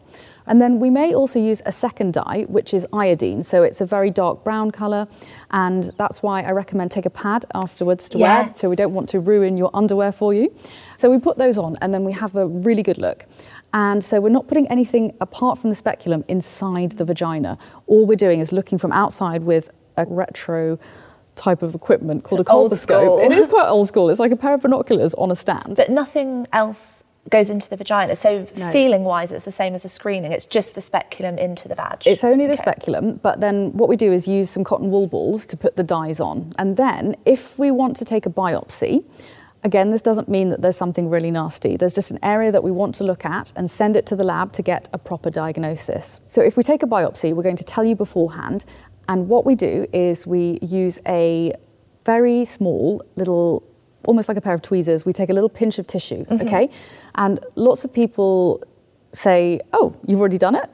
[0.49, 3.43] And then we may also use a second dye, which is iodine.
[3.43, 5.07] So it's a very dark brown colour.
[5.51, 8.45] And that's why I recommend take a pad afterwards to yes.
[8.45, 8.55] wear.
[8.55, 10.53] So we don't want to ruin your underwear for you.
[10.97, 13.25] So we put those on and then we have a really good look.
[13.73, 17.57] And so we're not putting anything apart from the speculum inside the vagina.
[17.85, 20.79] All we're doing is looking from outside with a retro
[21.35, 23.23] type of equipment called it's a colposcope.
[23.23, 24.09] It is quite old school.
[24.09, 25.75] It's like a pair of binoculars on a stand.
[25.75, 28.15] But nothing else goes into the vagina.
[28.15, 28.71] So no.
[28.71, 30.31] feeling wise, it's the same as a screening.
[30.31, 32.03] It's just the speculum into the vag.
[32.05, 32.61] It's only the okay.
[32.61, 35.83] speculum, but then what we do is use some cotton wool balls to put the
[35.83, 36.53] dyes on.
[36.57, 39.03] And then if we want to take a biopsy,
[39.63, 41.75] Again, this doesn't mean that there's something really nasty.
[41.75, 44.23] There's just an area that we want to look at and send it to the
[44.23, 46.21] lab to get a proper diagnosis.
[46.29, 48.63] So if we take a biopsy, we're going to tell you beforehand.
[49.09, 51.53] And what we do is we use a
[52.05, 53.63] very small little,
[54.05, 56.47] almost like a pair of tweezers, we take a little pinch of tissue, mm-hmm.
[56.47, 56.69] okay?
[57.15, 58.63] And lots of people
[59.11, 60.69] say, oh, you've already done it?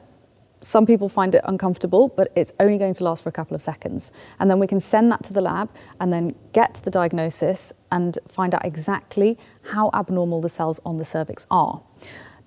[0.62, 3.62] Some people find it uncomfortable, but it's only going to last for a couple of
[3.62, 4.10] seconds.
[4.40, 8.18] And then we can send that to the lab and then get the diagnosis and
[8.26, 11.82] find out exactly how abnormal the cells on the cervix are.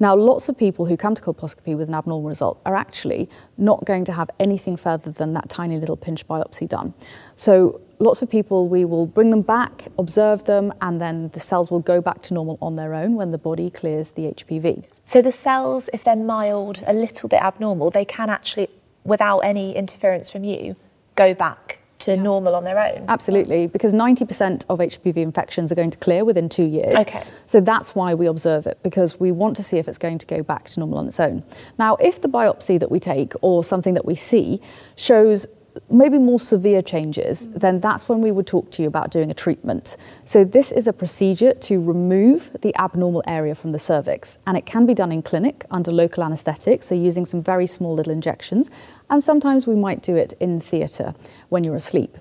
[0.02, 3.86] Now, lots of people who come to colposcopy with an abnormal result are actually not
[3.86, 6.94] going to have anything further than that tiny little pinch biopsy done.
[7.36, 11.70] So, lots of people, we will bring them back, observe them, and then the cells
[11.70, 14.86] will go back to normal on their own when the body clears the HPV.
[15.06, 18.70] So, the cells, if they're mild, a little bit abnormal, they can actually,
[19.04, 20.76] without any interference from you,
[21.16, 22.22] go back to yeah.
[22.22, 23.06] normal on their own?
[23.08, 26.96] Absolutely, because 90% of HPV infections are going to clear within two years.
[26.96, 27.24] Okay.
[27.46, 30.26] So that's why we observe it, because we want to see if it's going to
[30.26, 31.44] go back to normal on its own.
[31.78, 34.62] Now, if the biopsy that we take or something that we see
[34.96, 35.46] shows
[35.90, 37.60] maybe more severe changes, mm.
[37.60, 39.98] then that's when we would talk to you about doing a treatment.
[40.26, 44.66] So, this is a procedure to remove the abnormal area from the cervix, and it
[44.66, 48.70] can be done in clinic under local anaesthetic, so using some very small little injections,
[49.10, 51.14] and sometimes we might do it in theatre
[51.50, 52.18] when you're asleep.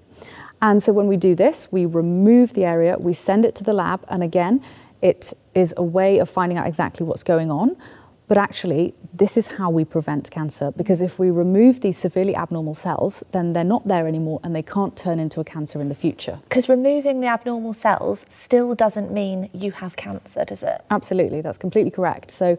[0.61, 3.73] And so, when we do this, we remove the area, we send it to the
[3.73, 4.63] lab, and again,
[5.01, 7.77] it is a way of finding out exactly what's going on.
[8.27, 12.75] But actually, this is how we prevent cancer because if we remove these severely abnormal
[12.75, 15.95] cells, then they're not there anymore and they can't turn into a cancer in the
[15.95, 16.39] future.
[16.45, 20.83] Because removing the abnormal cells still doesn't mean you have cancer, does it?
[20.91, 22.31] Absolutely, that's completely correct.
[22.31, 22.59] So,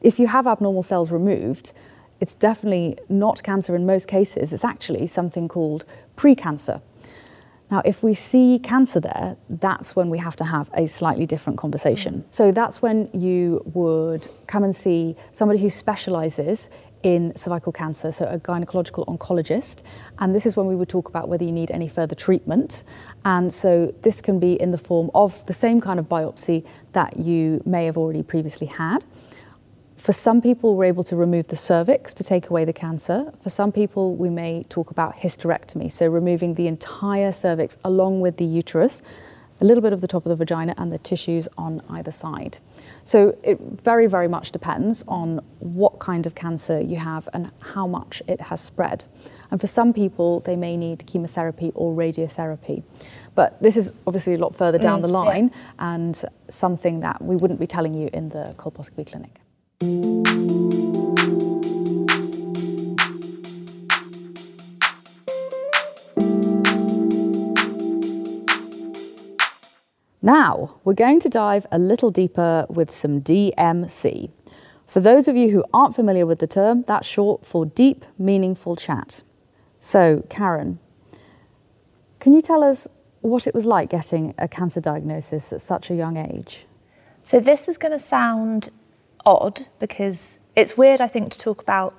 [0.00, 1.72] if you have abnormal cells removed,
[2.20, 4.52] it's definitely not cancer in most cases.
[4.52, 5.84] It's actually something called
[6.16, 6.80] precancer.
[7.70, 11.58] Now, if we see cancer there, that's when we have to have a slightly different
[11.58, 12.14] conversation.
[12.14, 12.24] Mm.
[12.34, 16.70] So that's when you would come and see somebody who specializes
[17.02, 19.82] in cervical cancer, so a gynecological oncologist.
[20.18, 22.84] And this is when we would talk about whether you need any further treatment.
[23.24, 27.18] And so this can be in the form of the same kind of biopsy that
[27.18, 29.04] you may have already previously had.
[29.98, 33.32] For some people, we're able to remove the cervix to take away the cancer.
[33.42, 38.36] For some people, we may talk about hysterectomy, so removing the entire cervix along with
[38.36, 39.02] the uterus,
[39.60, 42.58] a little bit of the top of the vagina, and the tissues on either side.
[43.02, 47.88] So it very, very much depends on what kind of cancer you have and how
[47.88, 49.04] much it has spread.
[49.50, 52.84] And for some people, they may need chemotherapy or radiotherapy.
[53.34, 55.94] But this is obviously a lot further down mm, the line yeah.
[55.96, 59.40] and something that we wouldn't be telling you in the colposcopy clinic.
[59.80, 59.90] Now,
[70.82, 74.32] we're going to dive a little deeper with some DMC.
[74.88, 78.74] For those of you who aren't familiar with the term, that's short for deep, meaningful
[78.74, 79.22] chat.
[79.78, 80.80] So, Karen,
[82.18, 82.88] can you tell us
[83.20, 86.66] what it was like getting a cancer diagnosis at such a young age?
[87.22, 88.70] So, this is going to sound
[89.28, 91.94] odd because it's weird, I think, to talk about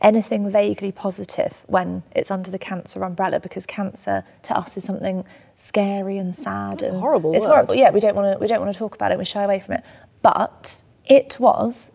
[0.00, 5.24] anything vaguely positive when it's under the cancer umbrella because cancer to us is something
[5.54, 7.34] scary and sad That's and horrible.
[7.34, 7.52] It's word.
[7.52, 7.74] horrible.
[7.74, 9.18] Yeah, we don't want to we don't want to talk about it.
[9.18, 9.84] We shy away from it.
[10.22, 11.92] But it was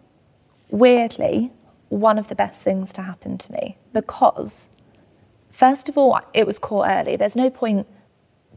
[0.69, 1.51] weirdly
[1.89, 4.69] one of the best things to happen to me because
[5.51, 7.15] first of all it was caught early.
[7.15, 7.87] There's no point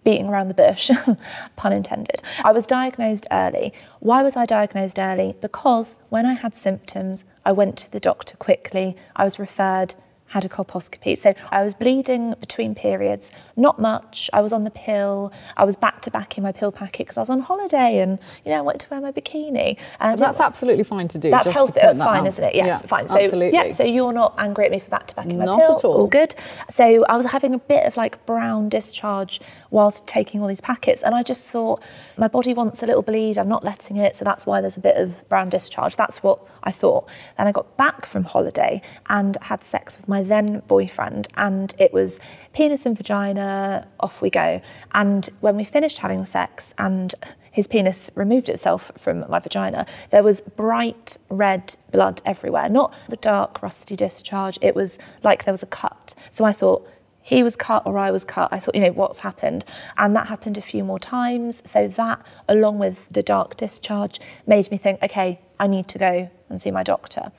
[0.04, 0.90] beating around the bush,
[1.56, 2.22] pun intended.
[2.44, 3.72] I was diagnosed early.
[4.00, 5.34] Why was I diagnosed early?
[5.40, 8.96] Because when I had symptoms, I went to the doctor quickly.
[9.16, 9.94] I was referred
[10.32, 11.16] had a colposcopy.
[11.18, 14.30] So I was bleeding between periods, not much.
[14.32, 15.30] I was on the pill.
[15.58, 18.18] I was back to back in my pill packet because I was on holiday and,
[18.46, 19.78] you know, I wanted to wear my bikini.
[20.00, 21.28] And that's absolutely fine to do.
[21.28, 21.80] That's healthy.
[21.82, 22.28] That's that fine, out.
[22.28, 22.54] isn't it?
[22.54, 23.08] Yes, yeah, fine.
[23.08, 23.52] So, absolutely.
[23.52, 25.68] yeah, so you're not angry at me for back to back in my not pill?
[25.72, 25.92] Not at all.
[25.92, 26.34] All good.
[26.70, 29.38] So I was having a bit of like brown discharge
[29.70, 31.02] whilst taking all these packets.
[31.02, 31.82] And I just thought,
[32.16, 33.36] my body wants a little bleed.
[33.36, 34.16] I'm not letting it.
[34.16, 35.96] So that's why there's a bit of brown discharge.
[35.96, 37.06] That's what I thought.
[37.36, 41.74] Then I got back from holiday and had sex with my then boyfriend boyfriend, and
[41.78, 42.20] it was
[42.52, 44.60] penis and vagina, off we go.
[44.92, 47.14] And when we finished having sex and
[47.50, 52.68] his penis removed itself from my vagina, there was bright red blood everywhere.
[52.68, 56.14] Not the dark, rusty discharge, it was like there was a cut.
[56.30, 56.88] So I thought,
[57.24, 58.48] he was cut or I was cut.
[58.50, 59.64] I thought, you know, what's happened?
[59.96, 61.62] And that happened a few more times.
[61.64, 66.28] So that, along with the dark discharge, made me think, okay, I need to go
[66.48, 67.30] and see my doctor.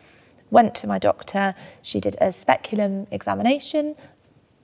[0.53, 3.95] Went to my doctor, she did a speculum examination,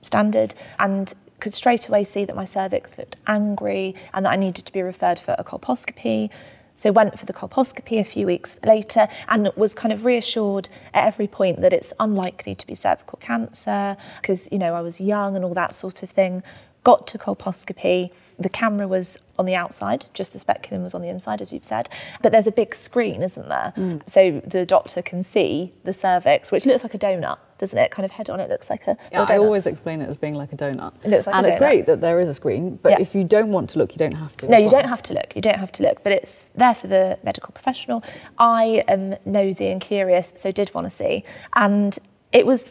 [0.02, 4.64] standard, and could straight away see that my cervix looked angry and that I needed
[4.66, 6.30] to be referred for a colposcopy.
[6.76, 11.08] So went for the colposcopy a few weeks later and was kind of reassured at
[11.08, 15.34] every point that it's unlikely to be cervical cancer because you know I was young
[15.34, 16.44] and all that sort of thing.
[16.84, 18.12] Got to colposcopy.
[18.40, 21.64] The camera was on the outside, just the speculum was on the inside, as you've
[21.64, 21.88] said.
[22.22, 23.72] But there's a big screen, isn't there?
[23.76, 24.08] Mm.
[24.08, 27.90] So the doctor can see the cervix, which looks like a donut, doesn't it?
[27.90, 28.96] Kind of head on, it looks like a.
[29.12, 30.94] Yeah, I always explain it as being like a donut.
[31.04, 33.00] It looks like and it's great that there is a screen, but yes.
[33.00, 34.48] if you don't want to look, you don't have to.
[34.48, 34.70] No, you well.
[34.70, 35.36] don't have to look.
[35.36, 38.02] You don't have to look, but it's there for the medical professional.
[38.38, 41.24] I am nosy and curious, so did want to see,
[41.54, 41.98] and
[42.32, 42.70] it was.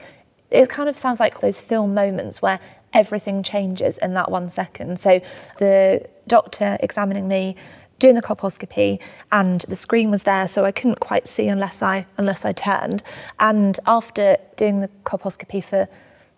[0.51, 2.59] It kind of sounds like those film moments where
[2.93, 4.99] everything changes in that one second.
[4.99, 5.21] So
[5.57, 7.55] the doctor examining me,
[7.99, 8.99] doing the colposcopy,
[9.31, 13.03] and the screen was there, so I couldn't quite see unless I unless I turned.
[13.39, 15.87] And after doing the colposcopy for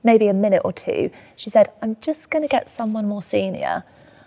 [0.03, 3.83] maybe a minute or two, she said, "I'm just going to get someone more senior."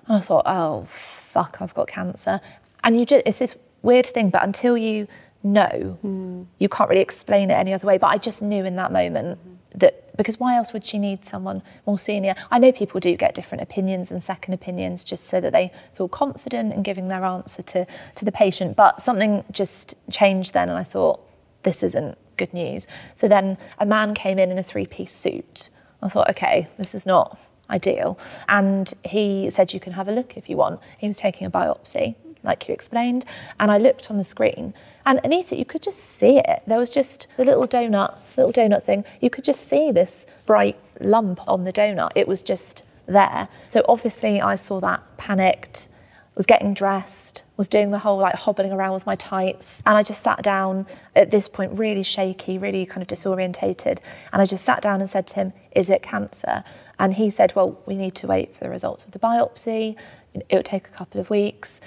[0.07, 2.41] And I thought, "Oh, fuck, I've got cancer."
[2.83, 5.09] And you just it's this weird thing, but until you
[5.43, 6.47] know, mm.
[6.59, 7.99] you can't really explain it any other way.
[7.99, 9.39] But I just knew in that moment.
[9.39, 12.34] Mm that because why else would she need someone more senior?
[12.50, 16.08] I know people do get different opinions and second opinions just so that they feel
[16.08, 18.76] confident in giving their answer to, to the patient.
[18.76, 21.20] But something just changed then, and I thought,
[21.62, 22.86] this isn't good news.
[23.14, 25.70] So then a man came in in a three piece suit.
[26.02, 27.38] I thought, okay, this is not
[27.70, 28.18] ideal.
[28.48, 30.80] And he said, you can have a look if you want.
[30.98, 33.24] He was taking a biopsy like you explained.
[33.59, 34.74] And I looked on the screen,
[35.07, 36.62] and Anita, you could just see it.
[36.66, 39.05] There was just the little donut, little donut thing.
[39.20, 42.12] You could just see this bright lump on the donut.
[42.14, 43.49] It was just there.
[43.66, 45.88] So obviously, I saw that, panicked,
[46.34, 49.82] was getting dressed, was doing the whole like hobbling around with my tights.
[49.86, 53.99] And I just sat down at this point, really shaky, really kind of disorientated.
[54.32, 56.64] And I just sat down and said to him, Is it cancer?
[56.99, 59.97] And he said, Well, we need to wait for the results of the biopsy.
[60.34, 61.80] It would take a couple of weeks.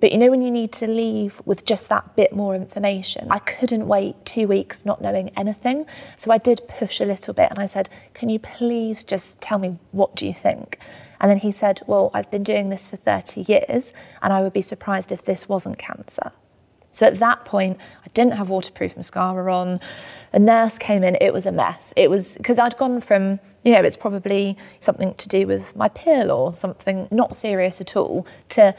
[0.00, 3.38] But you know, when you need to leave with just that bit more information, I
[3.38, 5.86] couldn't wait two weeks not knowing anything.
[6.16, 9.58] So I did push a little bit and I said, Can you please just tell
[9.58, 10.78] me what do you think?
[11.20, 13.92] And then he said, Well, I've been doing this for 30 years
[14.22, 16.32] and I would be surprised if this wasn't cancer.
[16.92, 19.80] So at that point, I didn't have waterproof mascara on.
[20.32, 21.94] A nurse came in, it was a mess.
[21.96, 25.88] It was because I'd gone from, you know, it's probably something to do with my
[25.88, 28.74] pill or something not serious at all, to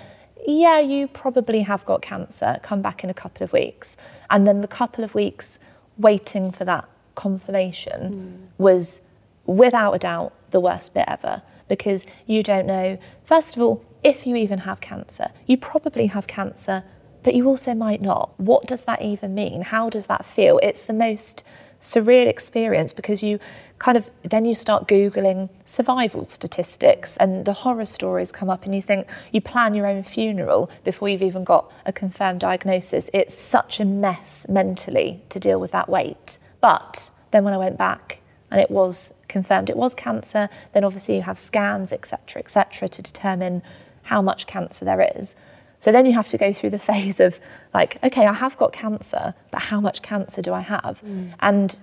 [0.46, 3.98] yeah, you probably have got cancer, come back in a couple of weeks.
[4.30, 5.60] And then the couple of weeks
[5.98, 8.62] waiting for that confirmation mm.
[8.62, 9.02] was
[9.46, 14.26] without a doubt the worst bit ever because you don't know, first of all, if
[14.26, 15.30] you even have cancer.
[15.46, 16.84] You probably have cancer,
[17.24, 18.38] but you also might not.
[18.40, 19.62] What does that even mean?
[19.62, 20.60] How does that feel?
[20.64, 21.44] It's the most
[21.80, 23.40] surreal experience because you
[23.82, 28.76] kind of then you start googling survival statistics and the horror stories come up and
[28.76, 33.34] you think you plan your own funeral before you've even got a confirmed diagnosis it's
[33.34, 38.22] such a mess mentally to deal with that weight but then when i went back
[38.52, 43.02] and it was confirmed it was cancer then obviously you have scans etc etc to
[43.02, 43.64] determine
[44.04, 45.34] how much cancer there is
[45.80, 47.40] so then you have to go through the phase of
[47.74, 51.02] like, okay, I have got cancer, but how much cancer do I have?
[51.02, 51.34] Mm.
[51.40, 51.80] And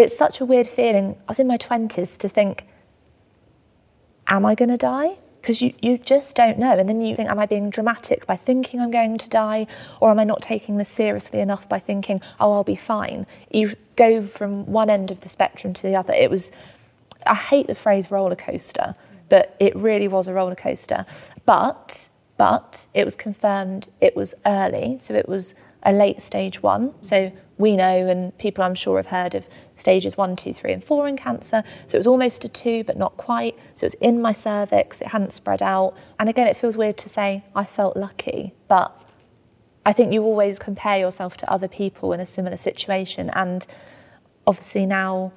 [0.00, 1.16] it's such a weird feeling.
[1.28, 2.66] I was in my 20s to think,
[4.26, 5.18] am I going to die?
[5.40, 6.78] Because you, you just don't know.
[6.78, 9.66] And then you think, am I being dramatic by thinking I'm going to die?
[10.00, 13.26] Or am I not taking this seriously enough by thinking, oh, I'll be fine?
[13.50, 16.12] You go from one end of the spectrum to the other.
[16.12, 16.52] It was,
[17.26, 18.94] I hate the phrase roller coaster,
[19.28, 21.04] but it really was a roller coaster.
[21.44, 22.08] But
[22.40, 26.94] but it was confirmed it was early, so it was a late stage one.
[27.02, 30.82] So we know, and people I'm sure have heard of stages one, two, three, and
[30.82, 31.62] four in cancer.
[31.86, 33.56] So it was almost a two, but not quite.
[33.74, 35.94] So it was in my cervix, it hadn't spread out.
[36.18, 38.96] And again, it feels weird to say I felt lucky, but
[39.84, 43.30] I think you always compare yourself to other people in a similar situation.
[43.30, 43.66] And
[44.46, 45.32] obviously now,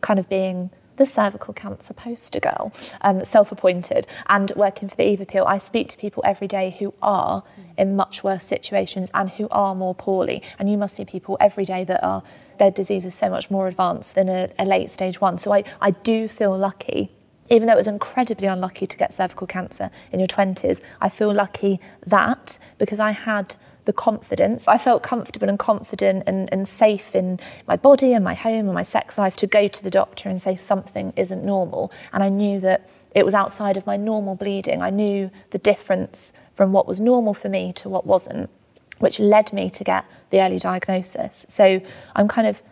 [0.00, 0.70] kind of being
[1.00, 2.70] the cervical cancer poster girl,
[3.00, 6.76] um, self appointed, and working for the Eve Appeal, I speak to people every day
[6.78, 7.42] who are
[7.78, 10.42] in much worse situations and who are more poorly.
[10.58, 12.22] And you must see people every day that are,
[12.58, 15.38] their disease is so much more advanced than a, a late stage one.
[15.38, 17.10] So I, I do feel lucky
[17.52, 21.34] even though it was incredibly unlucky to get cervical cancer in your 20s, I feel
[21.34, 24.68] lucky that because I had the confidence.
[24.68, 28.74] I felt comfortable and confident and, and safe in my body and my home and
[28.74, 31.92] my sex life to go to the doctor and say something isn't normal.
[32.12, 34.82] And I knew that it was outside of my normal bleeding.
[34.82, 38.50] I knew the difference from what was normal for me to what wasn't,
[38.98, 41.46] which led me to get the early diagnosis.
[41.48, 41.80] So
[42.14, 42.62] I'm kind of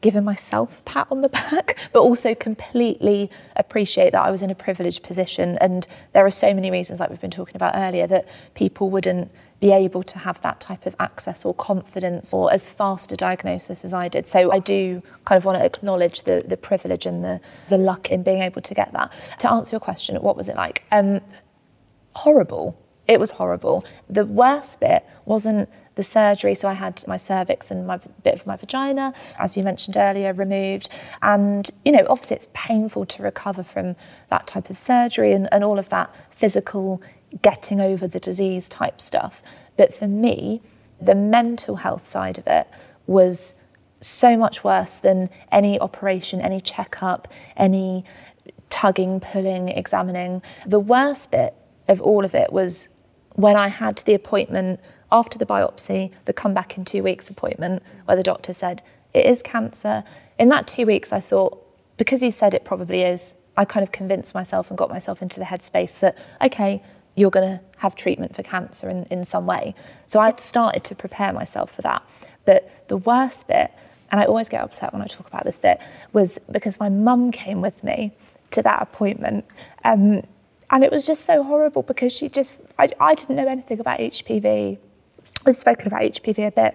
[0.00, 4.50] given myself a pat on the back, but also completely appreciate that I was in
[4.50, 5.58] a privileged position.
[5.60, 9.30] And there are so many reasons, like we've been talking about earlier, that people wouldn't
[9.60, 13.84] be able to have that type of access or confidence or as fast a diagnosis
[13.84, 14.26] as I did.
[14.26, 18.10] So I do kind of want to acknowledge the, the privilege and the, the luck
[18.10, 19.12] in being able to get that.
[19.38, 20.82] To answer your question, what was it like?
[20.92, 21.20] Um,
[22.14, 22.78] horrible.
[23.08, 23.84] It was horrible.
[24.10, 26.54] The worst bit wasn't the surgery.
[26.54, 30.32] So I had my cervix and my bit of my vagina, as you mentioned earlier,
[30.32, 30.88] removed.
[31.22, 33.96] And, you know, obviously it's painful to recover from
[34.28, 37.00] that type of surgery and, and all of that physical
[37.42, 39.42] getting over the disease type stuff.
[39.76, 40.62] But for me,
[41.00, 42.66] the mental health side of it
[43.06, 43.54] was
[44.00, 48.04] so much worse than any operation, any checkup, any
[48.70, 50.42] tugging, pulling, examining.
[50.66, 51.54] The worst bit
[51.88, 52.88] of all of it was
[53.34, 54.80] when I had the appointment
[55.12, 58.82] after the biopsy, the come back in two weeks appointment, where the doctor said,
[59.14, 60.04] it is cancer.
[60.38, 61.62] In that two weeks, I thought,
[61.96, 65.38] because he said it probably is, I kind of convinced myself and got myself into
[65.38, 66.82] the headspace that, okay,
[67.16, 69.74] you're going to have treatment for cancer in, in some way.
[70.06, 72.02] So I'd started to prepare myself for that.
[72.44, 73.72] But the worst bit,
[74.12, 75.80] and I always get upset when I talk about this bit,
[76.12, 78.12] was because my mum came with me
[78.52, 79.44] to that appointment.
[79.84, 80.22] Um,
[80.70, 83.98] and it was just so horrible because she just, I, I didn't know anything about
[83.98, 84.78] HPV.
[85.44, 86.74] We've spoken about HPV a bit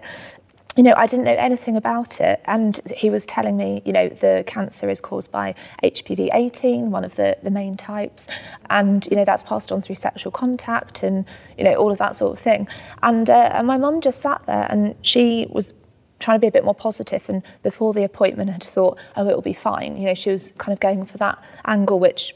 [0.76, 2.40] you know, I didn't know anything about it.
[2.46, 7.04] And he was telling me, you know, the cancer is caused by HPV 18, one
[7.04, 8.26] of the, the main types.
[8.70, 11.26] And, you know, that's passed on through sexual contact and,
[11.58, 12.68] you know, all of that sort of thing.
[13.02, 15.74] And, uh, and my mum just sat there and she was
[16.20, 19.42] trying to be a bit more positive and before the appointment had thought, oh, it'll
[19.42, 19.96] be fine.
[19.96, 22.34] You know, she was kind of going for that angle, which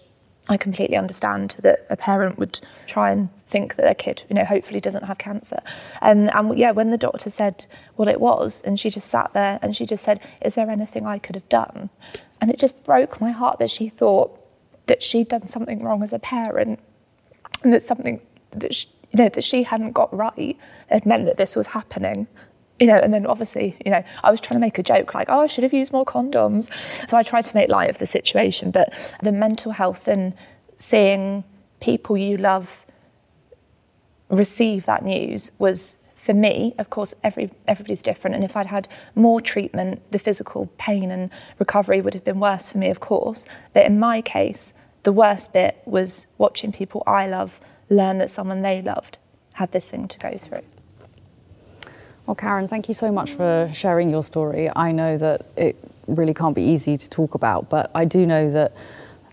[0.48, 4.44] I completely understand that a parent would try and think that their kid, you know,
[4.44, 5.60] hopefully doesn't have cancer.
[6.02, 9.58] Um, and yeah, when the doctor said what it was, and she just sat there
[9.62, 11.90] and she just said, "Is there anything I could have done?"
[12.40, 14.38] And it just broke my heart that she thought
[14.86, 16.80] that she'd done something wrong as a parent,
[17.62, 18.20] and that something
[18.50, 20.56] that she, you know that she hadn't got right
[20.88, 22.26] had meant that this was happening
[22.78, 25.28] you know, and then obviously, you know, I was trying to make a joke like,
[25.30, 26.68] oh, I should have used more condoms.
[27.08, 28.70] So I tried to make light of the situation.
[28.70, 28.92] But
[29.22, 30.34] the mental health and
[30.76, 31.44] seeing
[31.80, 32.84] people you love
[34.28, 38.88] receive that news was for me, of course, every everybody's different, and if I'd had
[39.14, 43.46] more treatment, the physical pain and recovery would have been worse for me, of course.
[43.72, 44.74] But in my case,
[45.04, 49.18] the worst bit was watching people I love learn that someone they loved
[49.52, 50.62] had this thing to go through.
[52.26, 54.68] Well, Karen, thank you so much for sharing your story.
[54.74, 55.76] I know that it
[56.08, 58.74] really can't be easy to talk about, but I do know that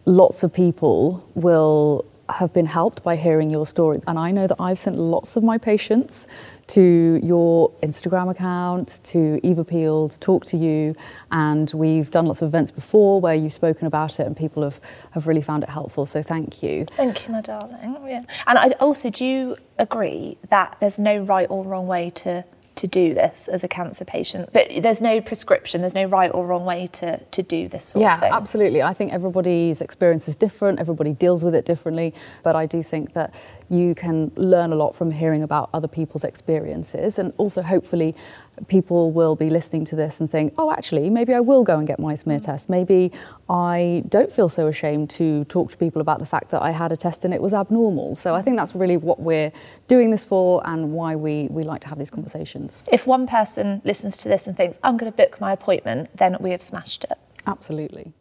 [0.05, 4.01] lots of people will have been helped by hearing your story.
[4.07, 6.27] And I know that I've sent lots of my patients
[6.67, 10.95] to your Instagram account, to Eve Appeal, to talk to you.
[11.31, 14.79] And we've done lots of events before where you've spoken about it and people have,
[15.11, 16.05] have really found it helpful.
[16.05, 16.85] So thank you.
[16.97, 17.97] Thank you, my darling.
[18.07, 18.23] Yeah.
[18.47, 22.43] And I also, do you agree that there's no right or wrong way to
[22.75, 24.49] to do this as a cancer patient.
[24.53, 28.01] But there's no prescription, there's no right or wrong way to, to do this sort
[28.01, 28.31] yeah, of thing.
[28.31, 28.81] Yeah, absolutely.
[28.81, 32.13] I think everybody's experience is different, everybody deals with it differently.
[32.43, 33.33] But I do think that
[33.69, 38.15] you can learn a lot from hearing about other people's experiences and also hopefully
[38.67, 41.87] people will be listening to this and think, oh, actually, maybe I will go and
[41.87, 42.45] get my smear mm.
[42.45, 42.69] test.
[42.69, 43.11] Maybe
[43.49, 46.91] I don't feel so ashamed to talk to people about the fact that I had
[46.91, 48.15] a test and it was abnormal.
[48.15, 49.51] So I think that's really what we're
[49.87, 52.83] doing this for and why we, we like to have these conversations.
[52.91, 56.37] If one person listens to this and thinks, I'm going to book my appointment, then
[56.39, 57.17] we have smashed it.
[57.45, 58.13] Absolutely.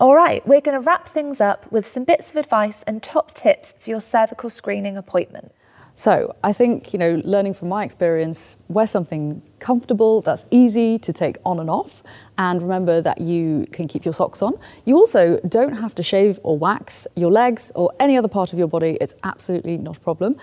[0.00, 3.34] All right, we're going to wrap things up with some bits of advice and top
[3.34, 5.52] tips for your cervical screening appointment.
[5.94, 11.12] So, I think, you know, learning from my experience, wear something comfortable that's easy to
[11.12, 12.02] take on and off,
[12.38, 14.58] and remember that you can keep your socks on.
[14.86, 18.58] You also don't have to shave or wax your legs or any other part of
[18.58, 18.96] your body.
[19.02, 20.38] It's absolutely not a problem.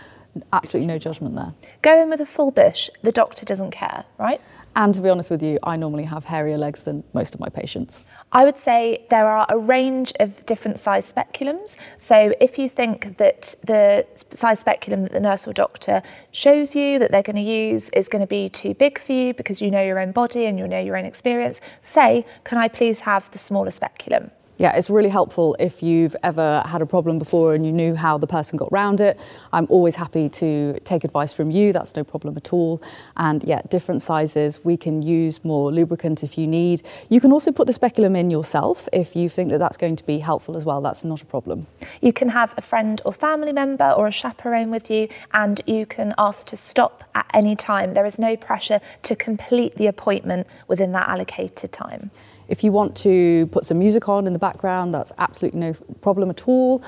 [0.53, 1.51] Absolutely no judgment there.
[1.81, 4.39] Go in with a full bush, the doctor doesn't care, right?
[4.77, 7.49] And to be honest with you, I normally have hairier legs than most of my
[7.49, 8.05] patients.
[8.31, 11.77] I would say there are a range of different size speculums.
[11.97, 14.05] So if you think that the
[14.35, 18.07] size speculum that the nurse or doctor shows you that they're going to use is
[18.07, 20.67] going to be too big for you because you know your own body and you
[20.67, 24.29] know your own experience, say, can I please have the smaller speculum?
[24.59, 28.17] Yeah, it's really helpful if you've ever had a problem before and you knew how
[28.17, 29.19] the person got around it.
[29.53, 32.81] I'm always happy to take advice from you, that's no problem at all.
[33.17, 36.81] And yeah, different sizes, we can use more lubricant if you need.
[37.09, 40.03] You can also put the speculum in yourself if you think that that's going to
[40.03, 41.67] be helpful as well, that's not a problem.
[42.01, 45.85] You can have a friend or family member or a chaperone with you and you
[45.85, 47.93] can ask to stop at any time.
[47.93, 52.09] There is no pressure to complete the appointment within that allocated time.
[52.47, 56.29] If you want to put some music on in the background, that's absolutely no problem
[56.29, 56.81] at all.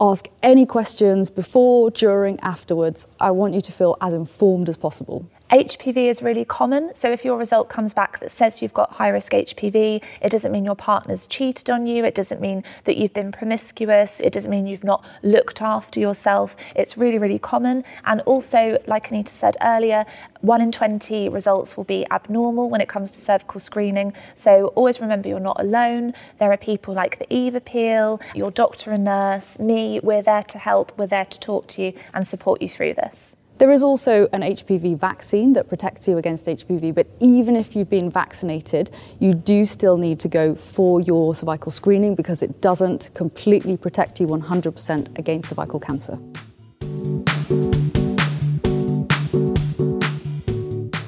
[0.00, 3.06] Ask any questions before, during, afterwards.
[3.20, 5.28] I want you to feel as informed as possible.
[5.52, 6.94] HPV is really common.
[6.94, 10.50] So if your result comes back that says you've got high risk HPV, it doesn't
[10.50, 12.06] mean your partner's cheated on you.
[12.06, 14.18] It doesn't mean that you've been promiscuous.
[14.20, 16.56] It doesn't mean you've not looked after yourself.
[16.74, 17.84] It's really, really common.
[18.06, 20.06] And also, like Anita said earlier,
[20.40, 24.14] one in 20 results will be abnormal when it comes to cervical screening.
[24.34, 26.14] So always remember you're not alone.
[26.38, 30.00] There are people like the Eve Appeal, your doctor and nurse, me.
[30.02, 30.96] We're there to help.
[30.96, 33.36] We're there to talk to you and support you through this.
[33.62, 37.88] There is also an HPV vaccine that protects you against HPV, but even if you've
[37.88, 38.90] been vaccinated,
[39.20, 44.18] you do still need to go for your cervical screening because it doesn't completely protect
[44.18, 46.18] you 100% against cervical cancer.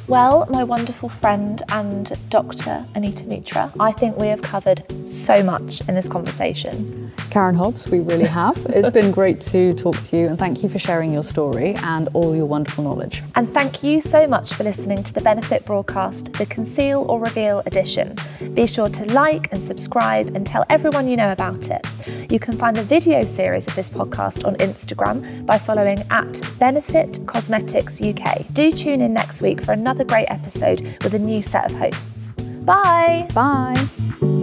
[0.07, 5.81] Well, my wonderful friend and doctor, Anita Mitra, I think we have covered so much
[5.89, 7.04] in this conversation.
[7.35, 8.57] Karen Hobbs, we really have.
[8.68, 12.09] it's been great to talk to you and thank you for sharing your story and
[12.12, 13.24] all your wonderful knowledge.
[13.35, 17.61] And thank you so much for listening to the Benefit broadcast, the Conceal or Reveal
[17.66, 18.14] edition.
[18.55, 21.85] Be sure to like and subscribe and tell everyone you know about it.
[22.30, 27.18] You can find the video series of this podcast on Instagram by following at Benefit
[27.26, 28.47] Cosmetics UK.
[28.53, 32.32] Do tune in next week for another great episode with a new set of hosts.
[32.64, 33.26] Bye!
[33.35, 34.34] Bye!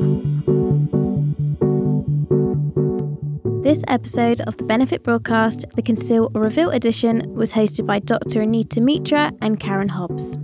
[3.64, 8.42] This episode of the Benefit broadcast, the Conceal or Reveal edition, was hosted by Dr.
[8.42, 10.36] Anita Mitra and Karen Hobbs.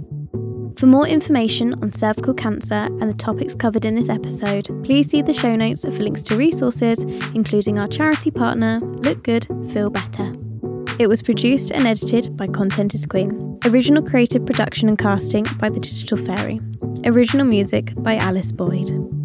[0.77, 5.23] For more information on cervical cancer and the topics covered in this episode, please see
[5.23, 6.99] the show notes for links to resources,
[7.33, 10.35] including our charity partner, Look Good, Feel Better.
[10.99, 13.57] It was produced and edited by Content is Queen.
[13.65, 16.61] Original creative production and casting by The Digital Fairy.
[17.03, 19.16] Original music by Alice Boyd.